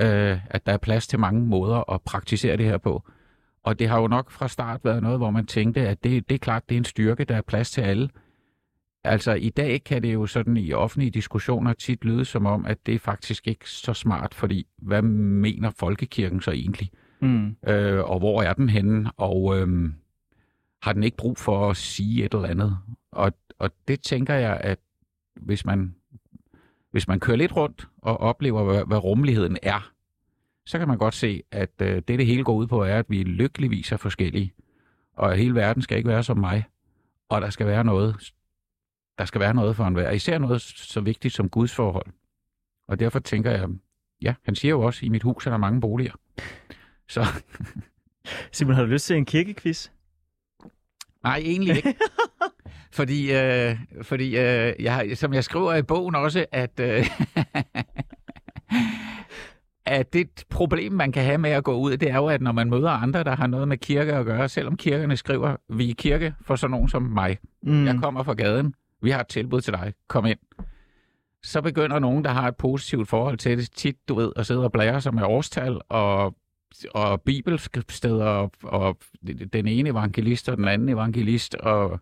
[0.00, 3.10] øh, at der er plads til mange måder at praktisere det her på.
[3.62, 6.34] Og det har jo nok fra start været noget, hvor man tænkte, at det, det
[6.34, 8.08] er klart, det er en styrke, der er plads til alle.
[9.04, 12.86] Altså i dag kan det jo sådan i offentlige diskussioner tit lyde som om, at
[12.86, 16.90] det er faktisk ikke så smart, fordi hvad mener folkekirken så egentlig?
[17.20, 17.56] Mm.
[17.66, 19.10] Øh, og hvor er den henne?
[19.16, 19.90] Og øh,
[20.82, 22.78] har den ikke brug for at sige et eller andet.
[23.12, 24.78] Og, og det tænker jeg, at
[25.36, 25.94] hvis man,
[26.90, 29.92] hvis man kører lidt rundt og oplever, hvad, hvad rummeligheden er,
[30.66, 33.06] så kan man godt se, at øh, det, det hele går ud på, er, at
[33.08, 34.52] vi lykkeligvis er forskellige.
[35.16, 36.64] Og hele verden skal ikke være som mig.
[37.28, 38.32] Og der skal være noget,
[39.18, 40.10] der skal være noget for enhver.
[40.10, 42.06] Især noget så vigtigt som Guds forhold.
[42.88, 43.68] Og derfor tænker jeg,
[44.22, 46.12] ja, han siger jo også, i mit hus er der mange boliger.
[47.08, 47.24] Så...
[48.52, 49.88] Simon, har du lyst til en kirkequiz?
[51.24, 51.94] Nej, egentlig ikke.
[52.98, 57.06] fordi, øh, fordi øh, jeg, som jeg skriver i bogen også, at, øh,
[59.86, 62.52] at det problem, man kan have med at gå ud, det er jo, at når
[62.52, 65.94] man møder andre, der har noget med kirke at gøre, selvom kirkerne skriver, vi er
[65.94, 67.38] kirke for sådan nogen som mig.
[67.62, 67.86] Mm.
[67.86, 68.74] Jeg kommer fra gaden.
[69.02, 69.92] Vi har et tilbud til dig.
[70.08, 70.38] Kom ind.
[71.42, 74.64] Så begynder nogen, der har et positivt forhold til det, tit, du ved, at sidde
[74.64, 76.34] og blære sig med årstal og
[76.94, 78.98] og bibelsteder, og, og
[79.52, 82.00] den ene evangelist og den anden evangelist, og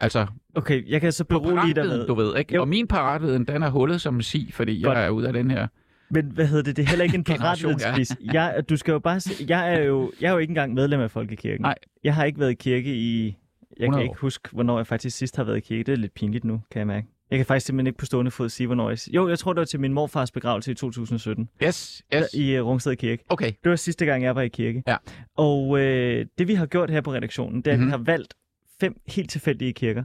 [0.00, 0.26] altså...
[0.54, 2.06] Okay, jeg kan så berolige dig med...
[2.06, 2.54] du ved, ikke?
[2.54, 2.60] Jo.
[2.60, 4.96] Og min paratviden, den er hullet som en si, fordi Godt.
[4.98, 5.66] jeg er ude af den her...
[6.10, 6.76] Men hvad hedder det?
[6.76, 8.10] Det er heller ikke en paratvidensquiz.
[8.32, 8.42] Ja.
[8.42, 11.00] Jeg, du skal jo bare se, jeg er jo, jeg er jo ikke engang medlem
[11.00, 11.62] af Folkekirken.
[11.62, 11.74] Nej.
[12.04, 13.36] Jeg har ikke været i kirke i...
[13.80, 15.84] Jeg kan ikke huske, hvornår jeg faktisk sidst har været i kirke.
[15.84, 17.06] Det er lidt pinligt nu, kan jeg mærke.
[17.30, 18.98] Jeg kan faktisk simpelthen ikke på stående fod sige, hvornår jeg...
[19.14, 21.48] Jo, jeg tror, det var til min morfars begravelse i 2017.
[21.62, 22.34] Yes, yes.
[22.34, 23.24] I uh, Rungsted Kirke.
[23.28, 23.52] Okay.
[23.64, 24.82] Det var sidste gang, jeg var i kirke.
[24.86, 24.96] Ja.
[25.36, 27.92] Og øh, det, vi har gjort her på redaktionen, det er, mm-hmm.
[27.92, 28.06] at vi mhm.
[28.06, 28.34] har valgt
[28.80, 30.04] fem helt tilfældige kirker.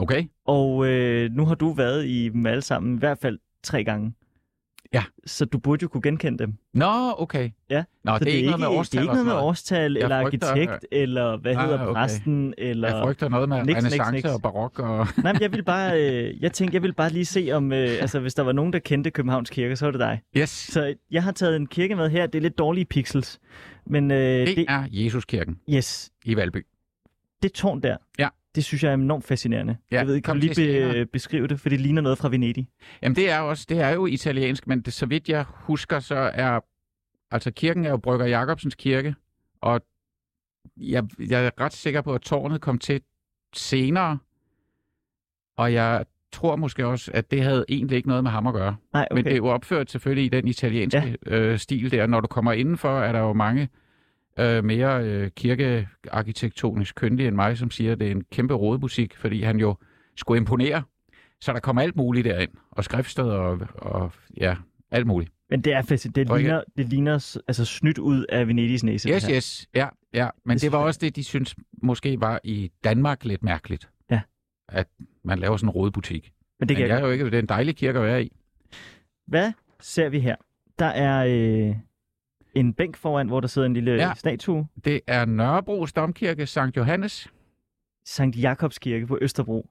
[0.00, 0.24] Okay.
[0.46, 4.14] Og øh, nu har du været i dem alle sammen i hvert fald tre gange.
[4.94, 5.04] Ja.
[5.26, 6.54] Så du burde jo kunne genkende dem.
[6.74, 7.50] Nå, okay.
[7.70, 7.84] Ja.
[8.04, 9.00] Nå, det, det er ikke noget med årstal.
[9.00, 12.00] Det er ikke noget med årstal, eller frygter, arkitekt, eller hvad hedder okay.
[12.00, 12.88] præsten, eller...
[12.88, 14.78] Jeg frygter noget med renaissance og barok.
[14.78, 15.06] Og...
[15.24, 17.88] Nej, men jeg vil bare, øh, jeg tænkte, jeg vil bare lige se, om øh,
[18.00, 20.20] altså, hvis der var nogen, der kendte Københavns Kirke, så var det dig.
[20.36, 20.50] Yes.
[20.50, 22.26] Så jeg har taget en kirke med her.
[22.26, 23.40] Det er lidt dårlige pixels.
[23.86, 25.58] Men, øh, det, det er Jesuskirken.
[25.70, 26.10] Yes.
[26.24, 26.66] I Valby.
[27.42, 27.96] Det tårn der.
[28.18, 29.76] Ja det synes jeg er enormt fascinerende.
[29.90, 32.28] Ja, jeg ved ikke, kan du lige be- beskrive det, for det ligner noget fra
[32.28, 32.68] Venedig.
[33.02, 36.14] Jamen det er også, det er jo italiensk, men det, så vidt jeg husker, så
[36.34, 36.60] er,
[37.30, 39.14] altså kirken er jo Brygger Jacobsens kirke,
[39.60, 39.80] og
[40.76, 43.00] jeg, jeg er ret sikker på, at tårnet kom til
[43.54, 44.18] senere,
[45.56, 48.76] og jeg tror måske også, at det havde egentlig ikke noget med ham at gøre.
[48.92, 49.38] Nej, Men det er okay.
[49.38, 51.38] jo opført selvfølgelig i den italienske ja.
[51.38, 52.06] øh, stil der.
[52.06, 53.68] Når du kommer indenfor, er der jo mange
[54.38, 59.16] øh, mere øh, kirkearkitektonisk kyndige end mig, som siger, at det er en kæmpe rodebutik,
[59.16, 59.76] fordi han jo
[60.16, 60.82] skulle imponere.
[61.40, 62.50] Så der kommer alt muligt derind.
[62.70, 64.56] Og skriftsted og, og ja,
[64.90, 65.32] alt muligt.
[65.50, 69.08] Men det er faktisk, det ligner, det ligner altså snydt ud af Venedigs næse.
[69.08, 69.68] Yes, yes.
[69.74, 70.28] Ja, ja.
[70.44, 73.88] Men Det det var også det, de synes måske var i Danmark lidt mærkeligt.
[74.10, 74.20] Ja.
[74.68, 74.86] At
[75.24, 76.32] man laver sådan en rodebutik.
[76.60, 78.04] Men det kan Men jeg jeg er jo ikke, det er en dejlig kirke at
[78.04, 78.32] være i.
[79.26, 80.36] Hvad ser vi her?
[80.78, 81.76] Der er øh,
[82.54, 84.12] en bænk foran, hvor der sidder en lille Ja.
[84.16, 84.66] statue.
[84.84, 87.28] Det er Nørrebros Domkirke, Sankt Johannes.
[88.06, 89.66] Sankt Jakobs Kirke på Østerbro.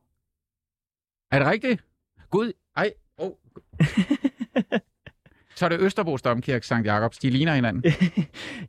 [1.32, 1.84] Er det rigtigt?
[2.30, 3.32] Gud, ej, oh.
[5.56, 7.18] Så er det Østerbros Domkirke, Sankt Jakobs.
[7.18, 7.84] De ligner hinanden.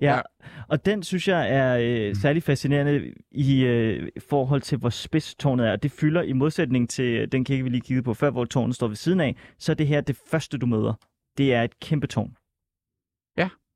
[0.01, 0.15] ja.
[0.15, 0.21] Ja.
[0.69, 5.67] og den synes jeg er øh, særlig fascinerende i øh, forhold til, hvor spids tårnet
[5.69, 5.77] er.
[5.77, 8.77] Det fylder i modsætning til øh, den kirke, vi lige kiggede på før, hvor tårnet
[8.77, 10.95] står ved siden af, så er det her det første, du møder.
[11.39, 12.37] Det er et kæmpe tårn.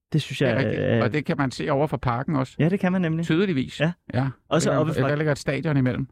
[0.08, 0.12] Ja.
[0.12, 0.78] Det synes Det jeg er rigtigt.
[0.84, 1.02] er...
[1.02, 2.56] Og det kan man se over for parken også.
[2.58, 3.24] Ja, det kan man nemlig.
[3.24, 3.80] Tydeligvis.
[3.80, 3.92] Ja.
[4.14, 4.28] ja.
[4.48, 6.08] Også oppe fra- der ligger et stadion imellem.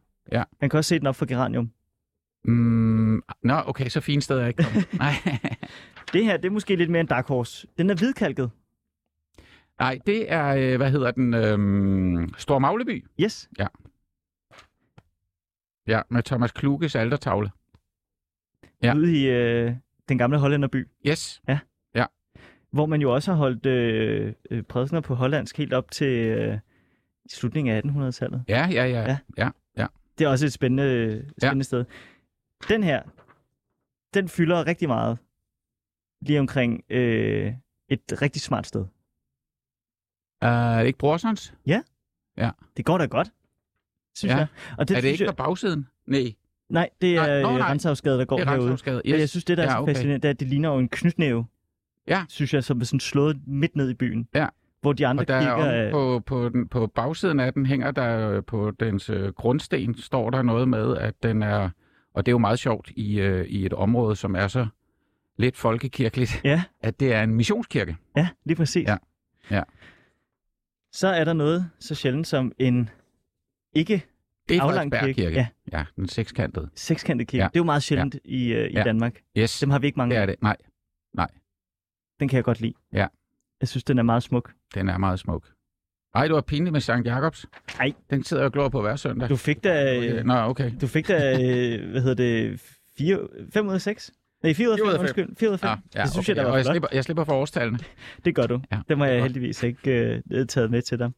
[0.61, 1.71] Man kan også se den op for Geranium.
[2.45, 4.89] Mm, nå, okay, så fint sted er jeg ikke kommet.
[4.99, 5.13] Nej.
[6.13, 7.67] Det her, det er måske lidt mere en dark horse.
[7.79, 8.51] Den er hvidkalket.
[9.81, 13.05] Nej, det er, øh, hvad hedder den, øhm, Stor Magleby.
[13.21, 13.49] Yes.
[15.87, 17.51] Ja, med Thomas Kluges altertavle.
[18.83, 18.89] Ja.
[18.89, 18.95] Ja.
[18.97, 19.73] Ude i øh,
[20.09, 21.43] den gamle hollænderby, Yes.
[22.73, 26.59] Hvor man jo også har holdt øh, øh, prædikener på hollandsk helt op til øh,
[27.31, 28.45] slutningen af 1800-tallet.
[28.49, 29.03] Ja, ja, ja.
[29.03, 29.19] Ja.
[29.39, 29.49] ja.
[29.77, 29.87] ja.
[30.19, 31.63] Det er også et spændende, spændende ja.
[31.63, 31.85] sted.
[32.69, 33.03] Den her,
[34.15, 35.19] den fylder rigtig meget
[36.21, 37.53] lige omkring øh,
[37.89, 38.81] et rigtig smart sted.
[40.43, 41.55] Uh, er det ikke Brorsons?
[42.77, 43.33] Det går da godt,
[44.17, 44.37] synes Ja.
[44.37, 44.47] jeg.
[44.79, 45.89] Og er det ikke jeg, på bagsiden?
[46.07, 46.35] Nej,
[46.69, 47.55] Nej, det er øh.
[47.55, 48.73] Renshavsgade, der går det er herude.
[48.73, 48.85] Yes.
[48.87, 49.91] Men jeg synes, det der er Ja, så okay.
[49.91, 51.47] fascinerende, det er, at det ligner jo en knytnæve.
[52.09, 52.25] Ja.
[52.29, 54.29] Synes jeg, som er sådan slået midt ned i byen.
[54.35, 54.47] Ja.
[54.81, 55.91] Hvor de andre Og der er om, er...
[55.91, 60.31] på, på, den, på bagsiden af den hænger der øh, på dens øh, grundsten, står
[60.31, 61.71] der noget med, at den er,
[62.15, 64.67] og det er jo meget sjovt i, øh, i et område, som er så
[65.39, 67.97] lidt folkekirkeligt, Ja, at det er en missionskirke.
[68.17, 68.89] ja, lige præcis.
[68.89, 68.97] Ja.
[69.51, 69.63] Ja.
[70.93, 72.91] Så er der noget så sjældent som en
[73.73, 74.03] ikke
[74.49, 75.15] Det er aflang kirke.
[75.15, 75.37] Kirke.
[75.37, 75.47] Ja,
[75.79, 76.69] ja, den sekskantede.
[76.75, 77.43] sekskantet kirke.
[77.43, 77.49] Ja.
[77.49, 78.21] Det er jo meget sjældent ja.
[78.25, 78.83] i, uh, i Ja.
[78.83, 79.21] Danmark.
[79.39, 80.37] Yes, Dem har vi ikke mange det er det.
[80.43, 80.57] Nej,
[82.21, 82.73] Den kan jeg godt lide.
[82.93, 83.07] Ja.
[83.61, 84.53] Jeg synes, den er meget smuk.
[84.75, 85.47] den er meget smuk.
[86.15, 87.47] Ej, du var pinlig med Sankt Jakobs.
[87.81, 87.93] Ej.
[88.11, 89.29] Den sidder jeg og glor på hver søndag.
[89.29, 90.73] Du fik da, øh, Nå, okay.
[90.81, 92.61] du fik da øh, hvad hedder det,
[92.99, 93.19] 4,
[93.53, 94.13] 5 ud af 6?
[94.43, 95.01] Nej, 4 ud af 5, Fire ud af fem.
[95.01, 95.37] undskyld.
[95.37, 95.69] 4 ud af 5.
[95.69, 96.29] Ja, ja, det synes okay.
[96.29, 96.73] jeg, der og var jeg flot.
[96.73, 97.79] slipper, jeg slipper for årstallene.
[98.25, 98.61] Det gør du.
[98.73, 99.23] Ja, det er jeg godt.
[99.23, 101.11] heldigvis ikke øh, taget med til dig.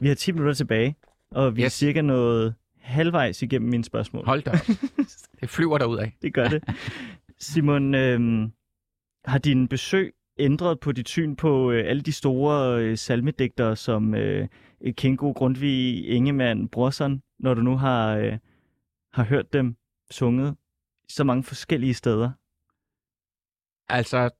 [0.00, 0.96] Vi har 10 minutter tilbage,
[1.30, 1.66] og vi yes.
[1.66, 4.26] er cirka nået halvvejs igennem mine spørgsmål.
[4.26, 4.58] Hold da op.
[5.40, 6.16] Det flyver derud af.
[6.22, 6.64] Det gør det.
[7.38, 8.48] Simon, øh,
[9.24, 14.14] har din besøg ændret på dit syn på øh, alle de store øh, salmedigtere som
[14.14, 14.48] øh,
[14.96, 18.38] Kingo, Grundtvig, Ingemann, Brorson, når du nu har, øh,
[19.12, 19.76] har hørt dem
[20.10, 20.56] sunget
[21.08, 22.30] så mange forskellige steder?
[23.88, 24.30] Altså,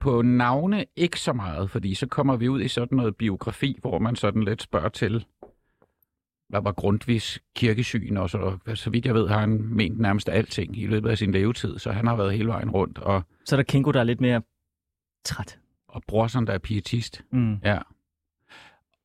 [0.00, 3.98] på navne ikke så meget, fordi så kommer vi ud i sådan noget biografi, hvor
[3.98, 5.26] man sådan lidt spørger til,
[6.48, 10.78] hvad var Grundtvigs kirkesyn, og så, så vidt jeg ved, har han ment nærmest alting
[10.78, 13.58] i løbet af sin levetid, så han har været hele vejen rundt, og, Så er
[13.58, 14.42] der Kingo, der er lidt mere
[15.24, 15.58] træt.
[15.88, 17.22] og brorson, der er pietist.
[17.32, 17.56] Mm.
[17.64, 17.78] Ja.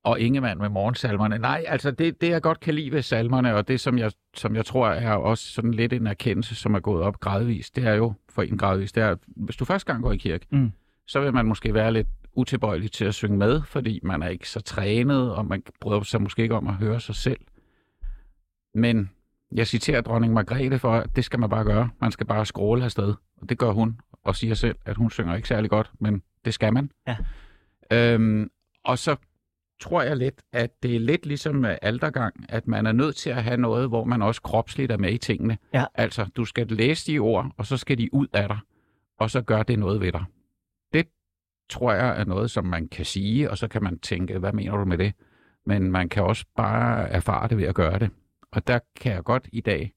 [0.04, 1.38] Og Ingemann med morgensalmerne.
[1.38, 4.56] Nej, altså det, det jeg godt kan lide ved salmerne, og det som jeg, som
[4.56, 7.94] jeg tror er også sådan lidt en erkendelse, som er gået op gradvist, det er
[7.94, 10.72] jo for en gradvist, det er, hvis du første gang går i kirke, Mm.
[11.08, 14.50] så vil man måske være lidt utilbøjelig til at synge med, fordi man er ikke
[14.50, 17.40] så trænet, og man bryder sig måske ikke om at høre sig selv.
[18.76, 19.10] Men
[19.52, 21.90] jeg citerer dronning Margrethe for, at det skal man bare gøre.
[22.02, 23.14] Man skal bare skråle afsted.
[23.42, 26.54] Og det gør hun, og siger selv, at hun synger ikke særlig godt, men det
[26.54, 26.92] skal man.
[27.08, 27.18] Ja.
[27.92, 28.50] Øhm,
[28.84, 29.16] og så
[29.80, 33.30] tror jeg lidt, at det er lidt ligesom med aldergang, at man er nødt til
[33.30, 35.58] at have noget, hvor man også kropsligt er med i tingene.
[35.74, 35.86] Ja.
[35.94, 38.60] Altså, du skal læse de ord, og så skal de ud af dig,
[39.20, 40.24] og så gør det noget ved dig.
[40.94, 41.08] Det
[41.70, 44.78] tror jeg er noget, som man kan sige, og så kan man tænke, hvad mener
[44.78, 45.14] du med det?
[45.66, 48.10] Men man kan også bare erfare det ved at gøre det.
[48.52, 49.94] Og der kan jeg godt i dag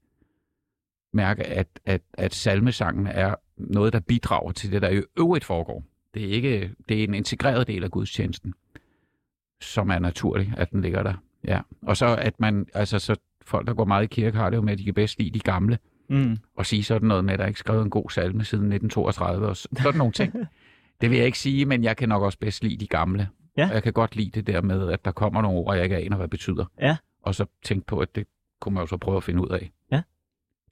[1.12, 3.35] mærke, at, at, at salmesangen er
[3.68, 5.84] noget, der bidrager til det, der i øvrigt foregår.
[6.14, 8.54] Det er, ikke, det er en integreret del af gudstjenesten,
[9.61, 11.14] som er naturlig, at den ligger der.
[11.44, 11.61] Ja.
[11.82, 14.62] Og så at man, altså så folk, der går meget i kirke, har det jo
[14.62, 16.38] med, at de kan bedst lide de gamle, Mm.
[16.56, 19.46] og sige sådan noget med, at der er ikke skrevet en god salme siden 1932,
[19.46, 20.34] og sådan nogle ting.
[21.00, 23.28] Det vil jeg ikke sige, men jeg kan nok også bedst lide de gamle.
[23.56, 23.68] Ja.
[23.68, 25.96] Og jeg kan godt lide det der med, at der kommer nogle ord, jeg ikke
[25.96, 26.64] aner, hvad det betyder.
[26.80, 26.96] Ja.
[27.22, 28.26] Og så tænke på, at det
[28.61, 29.70] kunne man jo så prøve at finde ud af.
[29.92, 30.02] Ja.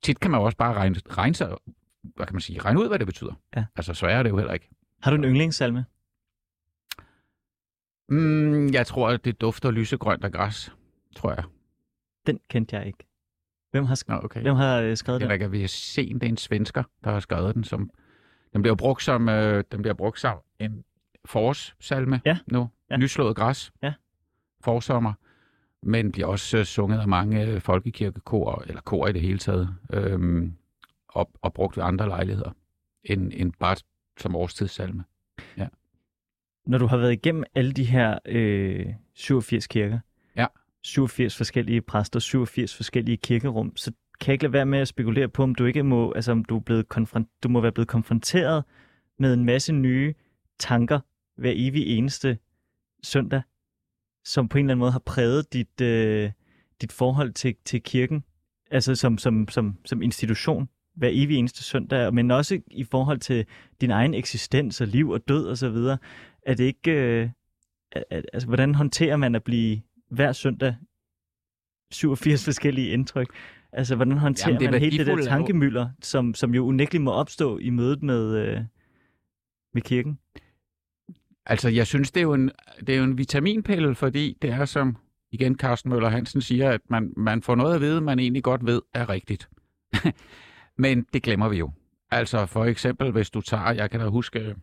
[0.03, 1.49] Tit kan man jo også bare regne, regne sig,
[2.03, 3.33] hvad kan man sige, regne ud, hvad det betyder.
[3.57, 3.65] Ja.
[3.77, 4.69] Altså sværere er det jo heller ikke.
[5.03, 5.85] Har du en yndlingssalme?
[8.09, 10.73] Mm, jeg tror, at det dufter lysegrønt af græs,
[11.17, 11.45] tror jeg.
[12.27, 12.99] Den kendte jeg ikke.
[13.71, 14.43] Hvem har, sk- Nå, okay.
[14.43, 15.29] hvem har øh, skrevet den?
[15.29, 17.65] Henrik, er vi har set, det er en svensker, der har skrevet den.
[17.65, 17.91] Som,
[18.53, 20.85] den bliver brugt som, øh, den bliver brugt som en
[21.25, 22.39] forårssalme Ja.
[22.47, 22.71] nu.
[22.91, 22.97] Ja.
[22.97, 23.73] Nyslået græs.
[23.83, 23.93] Ja.
[24.61, 25.13] Forsommer.
[25.83, 29.75] Men bliver også øh, sunget af mange øh, folkekirkekor, eller kor i det hele taget,
[29.93, 30.57] øhm,
[31.09, 32.51] og, og brugt ved andre lejligheder,
[33.05, 33.77] end, end bare
[34.19, 35.05] som årstidssalme.
[36.67, 39.99] Når du har været igennem alle de her øh, 87 kirker,
[40.37, 40.47] Ja.
[40.83, 45.29] 87 forskellige præster, 87 forskellige kirkerum, så kan jeg ikke lade være med at spekulere
[45.29, 47.89] på, om du ikke må, altså om du, er blevet konfron- du må være blevet
[47.89, 48.65] konfronteret
[49.19, 50.15] med en masse nye
[50.59, 51.01] tanker
[51.37, 52.39] hver evig eneste
[53.03, 53.43] søndag,
[54.25, 56.31] som på en eller anden måde har præget dit, øh,
[56.81, 58.25] dit forhold til, til kirken,
[58.71, 60.69] altså som, som, som, som institution
[60.99, 63.47] hver evig eneste søndag, men også i forhold til
[63.81, 65.99] din egen eksistens og liv og død og så videre.
[66.43, 66.91] Er det ikke...
[66.93, 67.29] Øh,
[68.11, 69.81] altså, hvordan håndterer man at blive
[70.11, 70.75] hver søndag
[71.91, 73.29] 87 forskellige indtryk?
[73.73, 77.05] Altså, hvordan håndterer Jamen, det man hele det der er tankemøller, som, som jo unægteligt
[77.05, 78.61] må opstå i mødet med, øh,
[79.75, 80.19] med kirken?
[81.47, 84.65] Altså, jeg synes, det er, jo en, det er jo en vitaminpille, fordi det er,
[84.65, 84.97] som
[85.31, 88.67] igen Carsten Møller Hansen siger, at man, man får noget at vide, man egentlig godt
[88.67, 89.49] ved er rigtigt.
[90.79, 91.70] Men det glemmer vi jo.
[92.11, 94.57] Altså, for eksempel, hvis du tager, jeg kan da huske,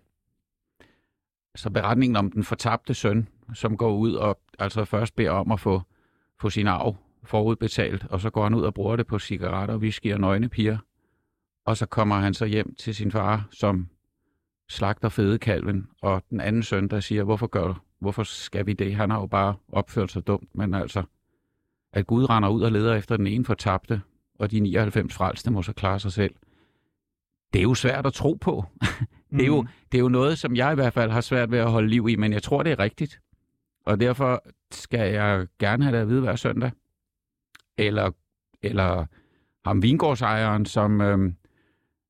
[1.55, 5.59] så beretningen om den fortabte søn, som går ud og altså først beder om at
[5.59, 5.81] få,
[6.39, 10.13] få sin arv forudbetalt, og så går han ud og bruger det på cigaretter, whisky
[10.13, 10.77] og nøgne piger.
[11.65, 13.89] Og så kommer han så hjem til sin far, som
[14.69, 17.75] slagter fedekalven, og den anden søn, der siger, hvorfor gør du?
[17.99, 18.95] Hvorfor skal vi det?
[18.95, 21.03] Han har jo bare opført sig dumt, men altså,
[21.93, 24.01] at Gud render ud og leder efter den ene fortabte,
[24.39, 26.35] og de 99 frelste må så klare sig selv.
[27.53, 28.63] Det er jo svært at tro på.
[29.31, 29.67] Det er, jo, Mm.
[29.91, 32.07] det er jo noget, som jeg i hvert fald har svært ved at holde liv
[32.09, 33.21] i, men jeg tror, det er rigtigt.
[33.85, 36.71] Og derfor skal jeg gerne have det at vide hver søndag.
[37.77, 38.11] Eller,
[38.61, 39.05] eller
[39.65, 41.33] ham vingårdsejeren, som, øh,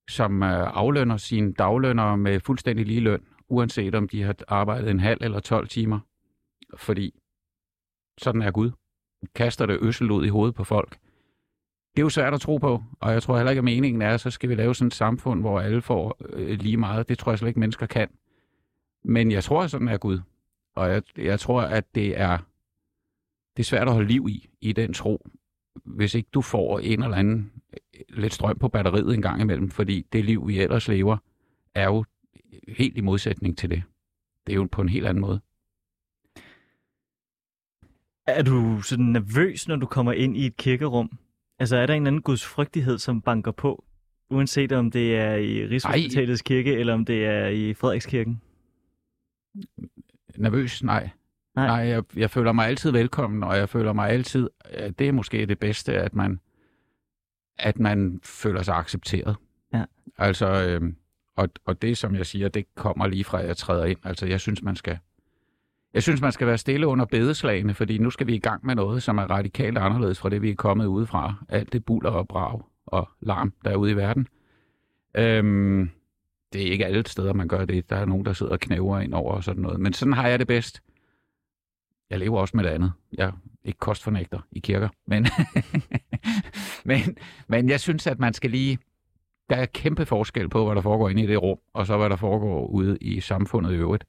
[0.09, 4.99] som øh, aflønner sine daglønner med fuldstændig lige løn, uanset om de har arbejdet en
[4.99, 5.99] halv eller 12 timer.
[6.77, 7.13] Fordi
[8.17, 8.71] sådan er Gud.
[9.35, 10.97] Kaster det øssel ud i hovedet på folk.
[11.95, 14.13] Det er jo svært at tro på, og jeg tror heller ikke, at meningen er,
[14.13, 17.09] at så skal vi lave sådan et samfund, hvor alle får øh, lige meget.
[17.09, 18.07] Det tror jeg slet ikke, mennesker kan.
[19.03, 20.19] Men jeg tror, at sådan er Gud.
[20.75, 22.37] Og jeg, jeg tror, at det er,
[23.57, 25.27] det er svært at holde liv i, i den tro,
[25.83, 29.69] hvis ikke du får en eller anden øh, lidt strøm på batteriet en gang imellem,
[29.69, 31.17] fordi det liv, vi ellers lever,
[31.75, 32.05] er jo
[32.67, 33.83] helt i modsætning til det.
[34.47, 35.39] Det er jo på en helt anden måde.
[38.27, 41.19] Er du sådan nervøs, når du kommer ind i et kirkerum?
[41.59, 43.85] Altså, er der en anden gudsfrygtighed, som banker på?
[44.29, 48.41] Uanset om det er i Rigshospitalets kirke, eller om det er i Frederikskirken?
[50.37, 50.83] Nervøs?
[50.83, 51.09] Nej.
[51.55, 51.67] Nej.
[51.67, 55.11] Nej, jeg, jeg føler mig altid velkommen, og jeg føler mig altid, at det er
[55.11, 56.39] måske det bedste, at man,
[57.57, 59.35] at man føler sig accepteret.
[59.73, 59.85] Ja.
[60.17, 60.93] Altså, øh,
[61.35, 63.99] og, og det, som jeg siger, det kommer lige fra, at jeg træder ind.
[64.03, 64.97] Altså, jeg synes, man skal,
[65.95, 68.75] jeg synes, man skal være stille under bedeslagene, fordi nu skal vi i gang med
[68.75, 71.33] noget, som er radikalt anderledes fra det, vi er kommet udefra.
[71.49, 74.27] Alt det buller og brag og larm, der er ude i verden.
[75.17, 75.89] Øhm,
[76.53, 77.89] det er ikke alle steder, man gør det.
[77.89, 79.79] Der er nogen, der sidder og knæver ind over og sådan noget.
[79.79, 80.81] Men sådan har jeg det bedst.
[82.09, 82.91] Jeg lever også med det andet.
[83.13, 83.31] Jeg er
[83.63, 84.89] ikke kostfornægter i kirker.
[85.07, 85.27] Men,
[86.91, 87.17] men,
[87.47, 88.77] men jeg synes, at man skal lige...
[89.49, 92.09] Der er kæmpe forskel på, hvad der foregår inde i det rum, og så hvad
[92.09, 94.05] der foregår ude i samfundet i øvrigt.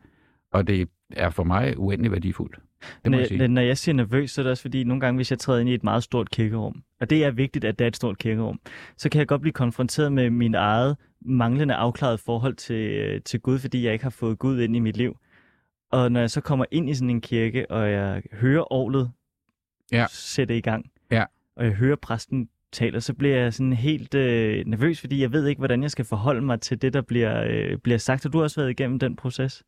[0.52, 2.56] Og det er for mig uendelig værdifuldt.
[2.82, 3.48] Det må når, jeg sige.
[3.48, 5.68] når jeg siger nervøs, så er det også fordi, nogle gange, hvis jeg træder ind
[5.68, 8.60] i et meget stort kirkerum, og det er vigtigt, at det er et stort kirkerum,
[8.96, 13.40] så kan jeg godt blive konfronteret med min eget manglende afklaret forhold til, øh, til
[13.40, 15.16] Gud, fordi jeg ikke har fået Gud ind i mit liv.
[15.92, 19.10] Og når jeg så kommer ind i sådan en kirke, og jeg hører orlet
[19.92, 20.06] Ja.
[20.10, 21.24] sætte i gang, Ja.
[21.56, 25.46] og jeg hører præsten taler, så bliver jeg sådan helt øh, nervøs, fordi jeg ved
[25.46, 28.22] ikke, hvordan jeg skal forholde mig til det, der bliver, øh, bliver sagt.
[28.22, 29.64] Har du også været igennem den proces?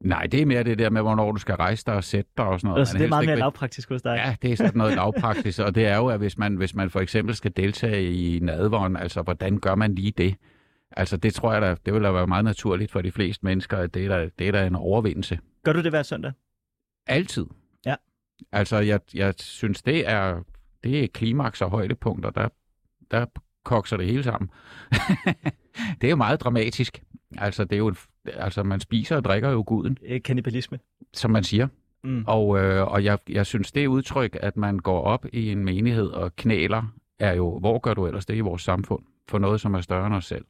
[0.00, 2.44] Nej, det er mere det der med, hvornår du skal rejse dig og sætte dig
[2.44, 2.80] og sådan noget.
[2.80, 4.16] Altså, Man det er meget mere lavpraktisk hos dig.
[4.16, 6.90] Ja, det er sådan noget lavpraktisk, og det er jo, at hvis man, hvis man
[6.90, 10.36] for eksempel skal deltage i nadvånd, altså hvordan gør man lige det?
[10.96, 13.78] Altså det tror jeg da, det vil da være meget naturligt for de fleste mennesker,
[13.78, 15.38] at det er da, det er da en overvindelse.
[15.64, 16.32] Gør du det hver søndag?
[17.06, 17.46] Altid.
[17.86, 17.94] Ja.
[18.52, 20.40] Altså jeg, jeg synes, det er,
[20.84, 22.48] det er klimaks og højdepunkter, der,
[23.10, 23.26] der
[23.64, 24.50] kokser det hele sammen.
[26.00, 27.02] det er jo meget dramatisk.
[27.38, 27.94] Altså, det er jo,
[28.26, 29.98] altså man spiser og drikker jo guden.
[30.06, 30.78] Øh, kannibalisme.
[31.12, 31.68] som man siger.
[32.04, 32.24] Mm.
[32.26, 36.06] Og, øh, og jeg, jeg synes, det udtryk, at man går op i en menighed
[36.06, 36.82] og knæler,
[37.18, 40.06] er jo, hvor gør du ellers det i vores samfund, for noget, som er større
[40.06, 40.44] end os selv.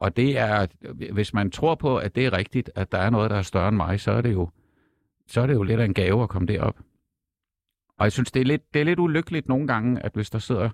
[0.00, 0.66] Og det er,
[1.12, 3.68] hvis man tror på, at det er rigtigt, at der er noget, der er større
[3.68, 4.50] end mig, så er det jo,
[5.26, 6.78] så er det jo lidt af en gave at komme derop.
[7.98, 10.38] Og jeg synes, det er lidt, det er lidt ulykkeligt nogle gange, at hvis der
[10.38, 10.70] sidder...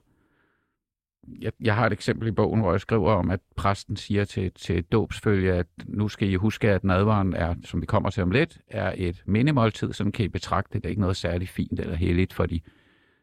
[1.41, 4.53] Jeg, jeg har et eksempel i bogen, hvor jeg skriver om, at præsten siger til,
[4.53, 8.31] til dåbsfølge, at nu skal I huske, at nadvaren er, som vi kommer til om
[8.31, 10.79] lidt, er et mindemåltid, som kan I betragte.
[10.79, 12.61] Det er ikke noget særligt fint eller heldigt for de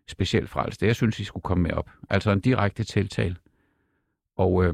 [0.08, 0.86] specielt frelste.
[0.86, 1.89] Jeg synes, I skulle komme med op.
[2.10, 3.38] Altså en direkte tiltal.
[4.38, 4.74] Og øh,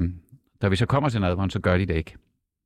[0.61, 2.15] da vi så kommer til nadvaren, så gør de det ikke.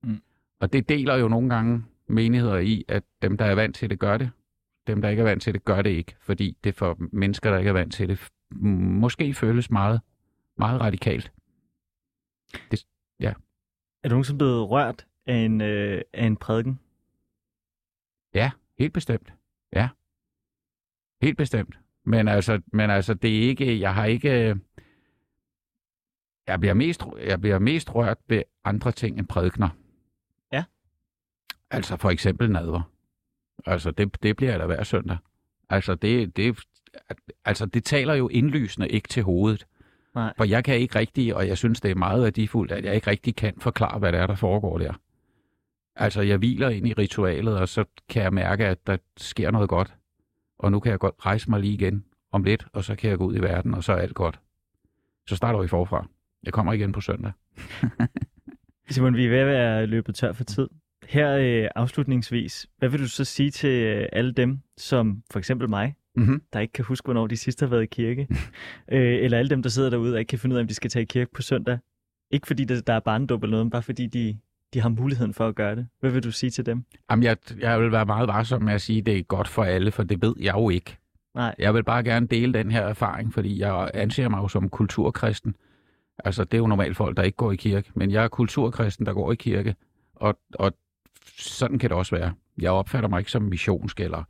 [0.04, 0.22] Mm.
[0.60, 4.00] Og det deler jo nogle gange menigheder i, at dem, der er vant til det,
[4.00, 4.30] gør det.
[4.88, 6.16] Dem, der ikke er vant til det, gør det ikke.
[6.22, 8.28] Fordi det for mennesker, der ikke er vant til det,
[8.62, 10.02] måske føles meget,
[10.58, 11.32] meget radikalt.
[14.04, 16.80] Er du nogensinde blevet rørt af en, øh, af en prædiken?
[18.34, 19.34] Ja, helt bestemt.
[19.74, 19.90] Ja.
[21.22, 21.80] Helt bestemt.
[22.04, 24.60] Men altså, men altså det er ikke, jeg har ikke,
[26.48, 29.70] jeg bliver mest, jeg bliver mest rørt ved andre ting end prædikner.
[30.52, 30.64] Ja.
[31.70, 32.82] Altså for eksempel nadver.
[33.66, 35.18] Altså det, det bliver jeg da hver søndag.
[35.70, 36.60] Altså det, det,
[37.46, 39.68] altså det taler jo indlysende ikke til hovedet.
[40.16, 40.34] Nej.
[40.38, 43.10] For jeg kan ikke rigtig, og jeg synes det er meget værdifuldt, at jeg ikke
[43.10, 44.94] rigtig kan forklare, hvad det er, der foregår der.
[45.96, 49.70] Altså jeg hviler ind i ritualet, og så kan jeg mærke, at der sker noget
[49.70, 49.96] godt.
[50.60, 53.18] Og nu kan jeg godt rejse mig lige igen om lidt, og så kan jeg
[53.18, 54.40] gå ud i verden, og så er alt godt.
[55.28, 56.08] Så starter vi forfra.
[56.44, 57.32] Jeg kommer igen på søndag.
[58.90, 60.68] Simon, vi er ved at være løbet tør for tid.
[61.08, 65.70] Her øh, afslutningsvis, hvad vil du så sige til øh, alle dem, som for eksempel
[65.70, 66.42] mig, Mm-hmm.
[66.54, 68.28] der ikke kan huske, hvornår de sidst har været i kirke?
[68.92, 70.74] øh, eller alle dem, der sidder derude og ikke kan finde ud af, om de
[70.74, 71.78] skal tage i kirke på søndag?
[72.32, 74.38] Ikke fordi der, der er barndåb eller noget, men bare fordi de,
[74.74, 75.88] de har muligheden for at gøre det.
[76.00, 76.86] Hvad vil du sige til dem?
[77.12, 79.64] Jamen, jeg, jeg vil være meget varsom med at sige, at det er godt for
[79.64, 80.98] alle, for det ved jeg jo ikke.
[81.36, 81.56] Nej.
[81.60, 85.56] Jeg vil bare gerne dele den her erfaring, fordi jeg anser mig jo som kulturkristen.
[86.26, 89.06] Altså, det er jo normalt folk, der ikke går i kirke, men jeg er kulturkristen,
[89.06, 89.76] der går i kirke,
[90.16, 90.74] og, og
[91.38, 92.34] sådan kan det også være.
[92.58, 94.24] Jeg opfatter mig ikke som missionsk, eller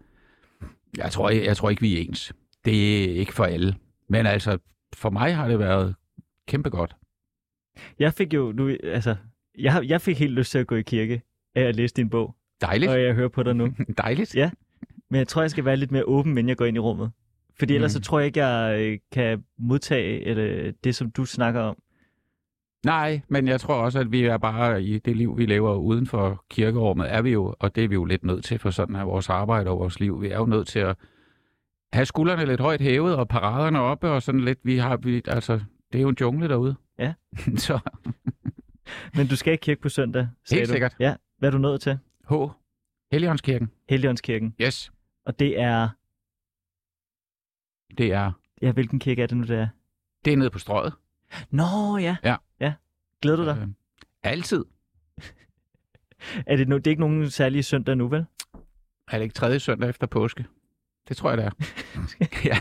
[0.98, 2.34] jeg tror, jeg, jeg tror ikke, vi er ens.
[2.66, 3.76] Det er ikke for alle.
[4.10, 4.58] Men altså,
[4.94, 5.96] for mig har det været
[6.48, 6.96] kæmpe godt.
[8.00, 9.16] Jeg fik jo, nu, altså,
[9.58, 11.22] jeg, jeg fik helt lyst til at gå i kirke
[11.56, 12.92] af at læse din bog, Dejligt.
[12.92, 13.74] og jeg hører på dig nu.
[13.98, 14.36] Dejligt.
[14.36, 14.52] Ja.
[15.10, 17.12] Men jeg tror, jeg skal være lidt mere åben, inden jeg går ind i rummet.
[17.60, 18.02] Fordi ellers Mm.
[18.04, 21.78] så tror jeg ikke, jeg øh, kan modtage eller det, som du snakker om.
[22.86, 26.08] Nej, men jeg tror også, at vi er bare i det liv, vi lever uden
[26.08, 28.96] for kirkerummet, er vi jo, og det er vi jo lidt nødt til, for sådan
[28.96, 30.22] er vores arbejde og vores liv.
[30.22, 30.98] Vi er jo nødt til at
[31.94, 35.54] have skuldrene lidt højt hævet og paraderne oppe, og sådan lidt, vi har, vi, altså,
[35.92, 36.76] det er jo en jungle derude.
[37.00, 37.14] Ja.
[37.68, 37.80] Så
[39.16, 40.74] Men du skal i kirke på søndag, sagde Helt du.
[40.74, 40.96] sikkert.
[41.00, 41.16] Ja.
[41.38, 41.98] Hvad er du nået til?
[42.30, 42.34] H.
[43.12, 43.72] Helligåndskirken.
[43.90, 44.56] Helligåndskirken.
[44.62, 44.92] Yes.
[45.26, 45.90] Og det er...
[47.98, 49.68] Det er, Ja, hvilken kirke er det nu, det er?
[50.26, 50.94] det er nede på strøget.
[51.50, 52.18] Nå, ja.
[52.24, 52.36] Ja.
[52.60, 52.74] ja.
[53.22, 53.58] Glæder du dig?
[53.62, 53.68] Øh,
[54.24, 54.66] altid.
[56.48, 58.26] Er det, no, det er ikke nogen særlige søndag nu, vel?
[59.12, 60.46] Er det ikke tredje søndag efter påske?
[61.10, 61.52] Det tror jeg, det er.
[62.50, 62.58] ja.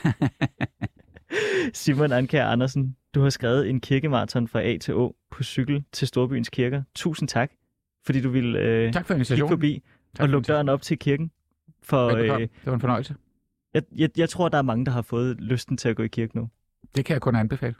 [1.74, 6.08] Simon Anker Andersen, du har skrevet en kirkemarathon fra A til Å på cykel til
[6.08, 6.82] Storbyens kirker.
[6.94, 7.50] Tusind tak,
[8.06, 9.82] fordi du ville øh, Tak for kigge forbi
[10.14, 11.30] Tak og lukke døren op til kirken.
[11.82, 13.14] For øh, Det var en fornøjelse.
[13.74, 16.08] jeg, jeg, jeg tror, der er mange, der har fået lysten til at gå i
[16.08, 16.50] kirke nu.
[16.94, 17.74] Det kan jeg kun anbefale.